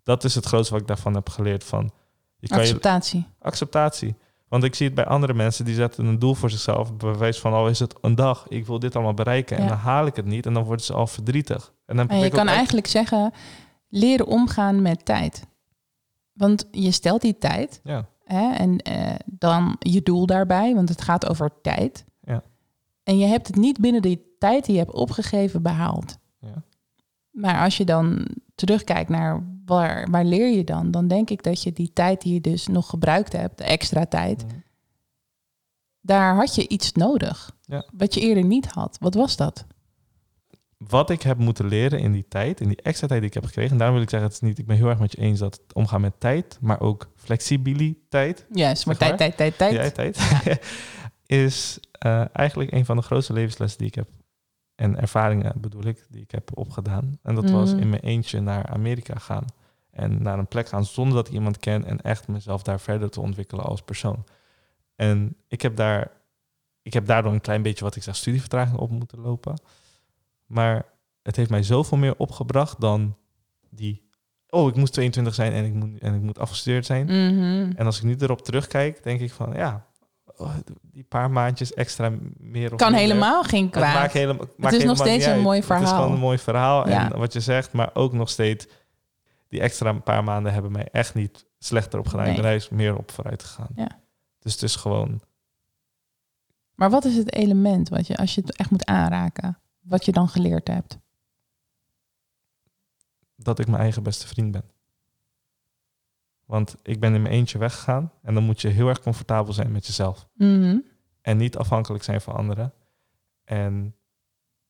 [0.02, 1.64] Dat is het grootste wat ik daarvan heb geleerd.
[1.64, 1.90] Van,
[2.38, 3.26] je kan je, Acceptatie.
[3.38, 4.14] acceptatie.
[4.48, 6.96] Want ik zie het bij andere mensen die zetten een doel voor zichzelf.
[6.96, 9.56] Bewijs van al is het een dag, ik wil dit allemaal bereiken.
[9.56, 11.72] En dan haal ik het niet en dan worden ze al verdrietig.
[11.86, 13.32] En, dan En je kan uit- eigenlijk zeggen,
[13.88, 15.46] leren omgaan met tijd.
[16.40, 21.00] Want je stelt die tijd Ja, Hè, en eh, dan je doel daarbij, want het
[21.02, 22.04] gaat over tijd.
[22.22, 22.42] Ja.
[23.02, 26.18] En je hebt het niet binnen die tijd die je hebt opgegeven behaald.
[26.38, 26.62] Ja.
[27.30, 31.62] Maar als je dan terugkijkt naar waar, waar leer je dan, dan denk ik dat
[31.62, 34.54] je die tijd die je dus nog gebruikt hebt, de extra tijd, Mhm.
[36.00, 37.56] daar had je iets nodig.
[37.60, 37.84] Ja.
[37.92, 38.96] Wat je eerder niet had.
[39.00, 39.66] Wat was dat?
[40.88, 43.44] Wat ik heb moeten leren in die tijd, in die extra tijd die ik heb
[43.44, 43.70] gekregen.
[43.70, 45.38] En daarom wil ik zeggen, het is niet, ik ben heel erg met je eens
[45.38, 48.46] dat het omgaan met tijd, maar ook flexibiliteit.
[48.52, 49.72] Juist, maar tijd, tijd, tijd, tijd.
[49.72, 50.18] Ja, tijd.
[51.26, 54.08] is eh, eigenlijk een van de grootste levenslessen die ik heb.
[54.74, 57.18] En ervaringen bedoel ik, die ik heb opgedaan.
[57.22, 57.80] En dat was Mhm.
[57.80, 59.44] in mijn eentje naar Amerika gaan.
[59.90, 61.84] En naar een plek gaan zonder dat ik iemand ken.
[61.84, 64.24] En echt mezelf daar verder te ontwikkelen als persoon.
[64.96, 66.10] En ik heb daar,
[66.82, 69.54] ik heb daardoor een klein beetje wat ik zeg studievertraging op moeten lopen.
[70.50, 70.86] Maar
[71.22, 73.16] het heeft mij zoveel meer opgebracht dan
[73.68, 74.08] die.
[74.48, 77.04] Oh, ik moest 22 zijn en ik moet, en ik moet afgestudeerd zijn.
[77.06, 77.72] Mhm.
[77.76, 79.86] En als ik nu erop terugkijk, denk ik van ja,
[80.36, 84.12] oh, die paar maandjes extra meer of Kan helemaal geen Het, maakt kwaad.
[84.12, 85.42] helemaal, maakt nog helemaal steeds een uit.
[85.42, 85.94] mooi Het is verhaal.
[86.00, 86.88] gewoon een mooi verhaal.
[86.88, 87.12] Ja.
[87.12, 88.66] En wat je zegt, maar ook nog steeds,
[89.48, 92.26] die extra paar maanden hebben mij echt niet slechter op gedaan.
[92.26, 92.42] Ik Nee.
[92.42, 93.70] juist meer op vooruit gegaan.
[93.74, 93.88] Ja.
[94.38, 95.20] Dus het is gewoon,
[96.74, 99.58] Maar wat is het element wat je, als je het echt moet aanraken,
[99.90, 100.98] wat je dan geleerd hebt?
[103.42, 104.64] dat ik mijn eigen beste vriend ben.
[106.44, 109.72] Want ik ben in mijn eentje weggegaan en dan moet je heel erg comfortabel zijn
[109.72, 110.28] met jezelf.
[110.34, 110.78] Mhm.
[111.20, 112.72] en niet afhankelijk zijn van anderen.
[113.44, 113.94] En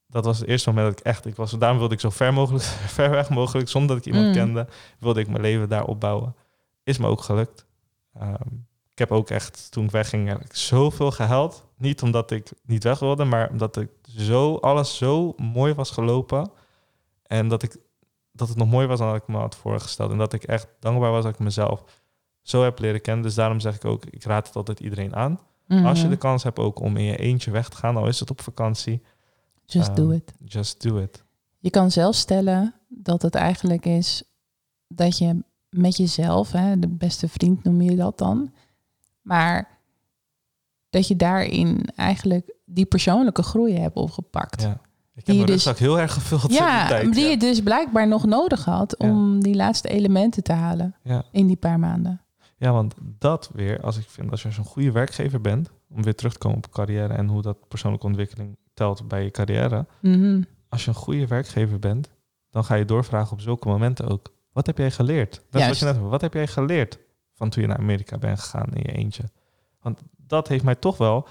[0.07, 2.33] dat was het eerste moment dat ik echt, ik was, daarom wilde ik zo ver
[2.33, 2.65] mogelijk,
[2.99, 4.33] ver weg mogelijk, zonder dat ik iemand Mm.
[4.43, 4.67] kende,
[4.99, 6.35] wilde ik mijn leven daar opbouwen.
[6.83, 7.67] Is me ook gelukt.
[8.15, 8.49] Ehm,
[9.01, 11.65] heb ook echt, toen ik wegging, heb ik zoveel gehuild.
[11.77, 16.51] Niet omdat ik niet weg wilde, maar omdat ik zo, alles zo mooi was gelopen.
[17.27, 17.77] En dat, ik,
[18.33, 20.11] dat het nog mooi was dan ik me had voorgesteld.
[20.11, 21.85] En dat ik echt dankbaar was dat ik mezelf
[22.43, 23.23] zo heb leren kennen.
[23.25, 25.41] Dus daarom zeg ik ook, ik raad het altijd iedereen aan.
[25.69, 26.13] Als je Mhm.
[26.13, 28.41] de kans hebt ook om in je eentje weg te gaan, al is het op
[28.41, 29.03] vakantie,
[29.67, 30.33] Just ehm, do it.
[30.45, 31.25] just do it.
[31.59, 34.23] Je kan zelf stellen dat het eigenlijk is
[34.89, 38.53] dat je met jezelf, hè, de beste vriend noem je dat dan,
[39.23, 39.79] maar
[40.91, 44.63] dat je daarin eigenlijk die persoonlijke groei hebt opgepakt.
[44.63, 44.81] Ja.
[45.15, 47.13] Ik heb Die dus- rugzak heel erg gevuld Ja, die tijd.
[47.15, 47.31] die ja.
[47.31, 51.23] je dus blijkbaar nog nodig had om die laatste elementen te halen Ja.
[51.33, 52.21] in die paar maanden.
[52.57, 56.15] ja, want dat weer, als ik vind, als je zo'n goede werkgever bent, om weer
[56.15, 59.87] terug te komen op carrière en hoe dat persoonlijke ontwikkeling telt bij je carrière.
[60.01, 60.43] Mhm.
[60.69, 62.09] Als je een goede werkgever bent,
[62.51, 64.33] dan ga je doorvragen op zulke momenten ook.
[64.53, 65.43] Wat heb jij geleerd?
[65.51, 65.99] Dat is wat je net.
[65.99, 66.99] Wat heb jij geleerd
[67.41, 69.23] van toen je naar Amerika bent gegaan in je eentje?
[69.83, 71.27] Want dat heeft mij toch wel,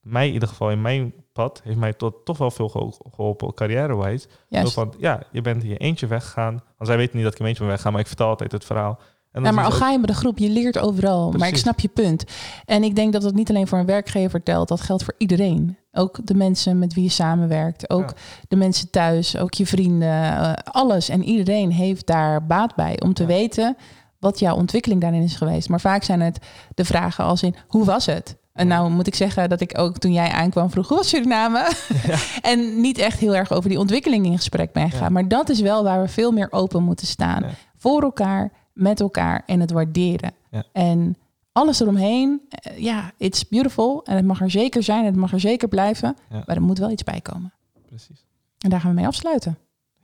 [0.00, 3.54] mij in ieder geval in mijn pad, heeft mij tot, toch wel veel geho- geholpen
[3.54, 4.28] carrière-wise.
[4.50, 6.52] Van, ja, je bent in je eentje weggegaan.
[6.52, 8.52] Want zij weten niet dat ik in mijn eentje ben weggegaan, maar ik vertel altijd
[8.52, 8.98] het verhaal.
[9.32, 11.32] En Ja, maar al ga je met de groep, je leert overal.
[11.32, 12.24] Maar ik snap je punt.
[12.64, 15.78] En ik denk dat dat niet alleen voor een werkgever telt, dat geldt voor iedereen.
[15.92, 18.14] Ook de mensen met wie je samenwerkt, ook Ja.
[18.48, 21.08] de mensen thuis, ook je vrienden, eh, alles.
[21.08, 23.28] En iedereen heeft daar baat bij om te Ja.
[23.28, 23.76] weten
[24.20, 25.68] wat jouw ontwikkeling daarin is geweest.
[25.68, 26.38] Maar vaak zijn het
[26.74, 28.38] de vragen als in, hoe was het?
[28.52, 31.72] En nou moet ik zeggen dat ik ook toen jij aankwam vroeg, hoe was Suriname?
[32.42, 35.06] en niet echt heel erg over die ontwikkeling in gesprek ben gegaan.
[35.06, 35.12] Ja.
[35.12, 37.42] Maar dat is wel waar we veel meer open moeten staan.
[37.42, 37.50] Ja.
[37.76, 40.32] Voor elkaar, met elkaar en het waarderen.
[40.72, 41.16] En
[41.52, 44.04] alles eromheen, eh, ja, it's beautiful.
[44.04, 46.16] En het mag er zeker zijn, het mag er zeker blijven.
[46.28, 47.52] Maar er moet wel iets bij komen.
[47.86, 48.24] Precies.
[48.58, 49.58] En daar gaan we mee afsluiten.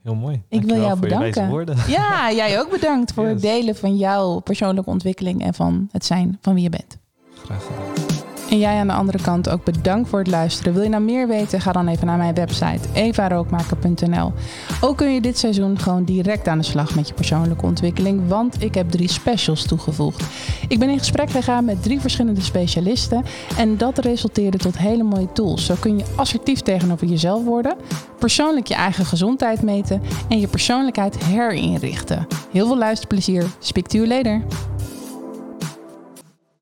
[0.07, 0.41] Heel mooi.
[0.49, 1.65] Ik wil jou bedanken.
[1.87, 6.37] Ja, jij ook bedankt voor het delen van jouw persoonlijke ontwikkeling en van het zijn
[6.41, 6.97] van wie je bent.
[7.43, 8.06] Graag gedaan.
[8.49, 10.73] En jij aan de andere kant ook bedankt voor het luisteren.
[10.73, 11.61] Wil je nou meer weten?
[11.61, 14.33] Ga dan even naar mijn website evarookmaker.nl.
[14.81, 18.63] Ook kun je dit seizoen gewoon direct aan de slag met je persoonlijke ontwikkeling, want
[18.63, 20.23] ik heb drie specials toegevoegd.
[20.67, 23.23] Ik ben in gesprek gegaan met drie verschillende specialisten
[23.57, 25.65] en dat resulteerde tot hele mooie tools.
[25.65, 27.75] Zo kun je assertief tegenover jezelf worden,
[28.19, 32.27] persoonlijk je eigen gezondheid meten en je persoonlijkheid herinrichten.
[32.51, 33.45] Heel veel luisterplezier.
[33.59, 34.41] Speak to you later.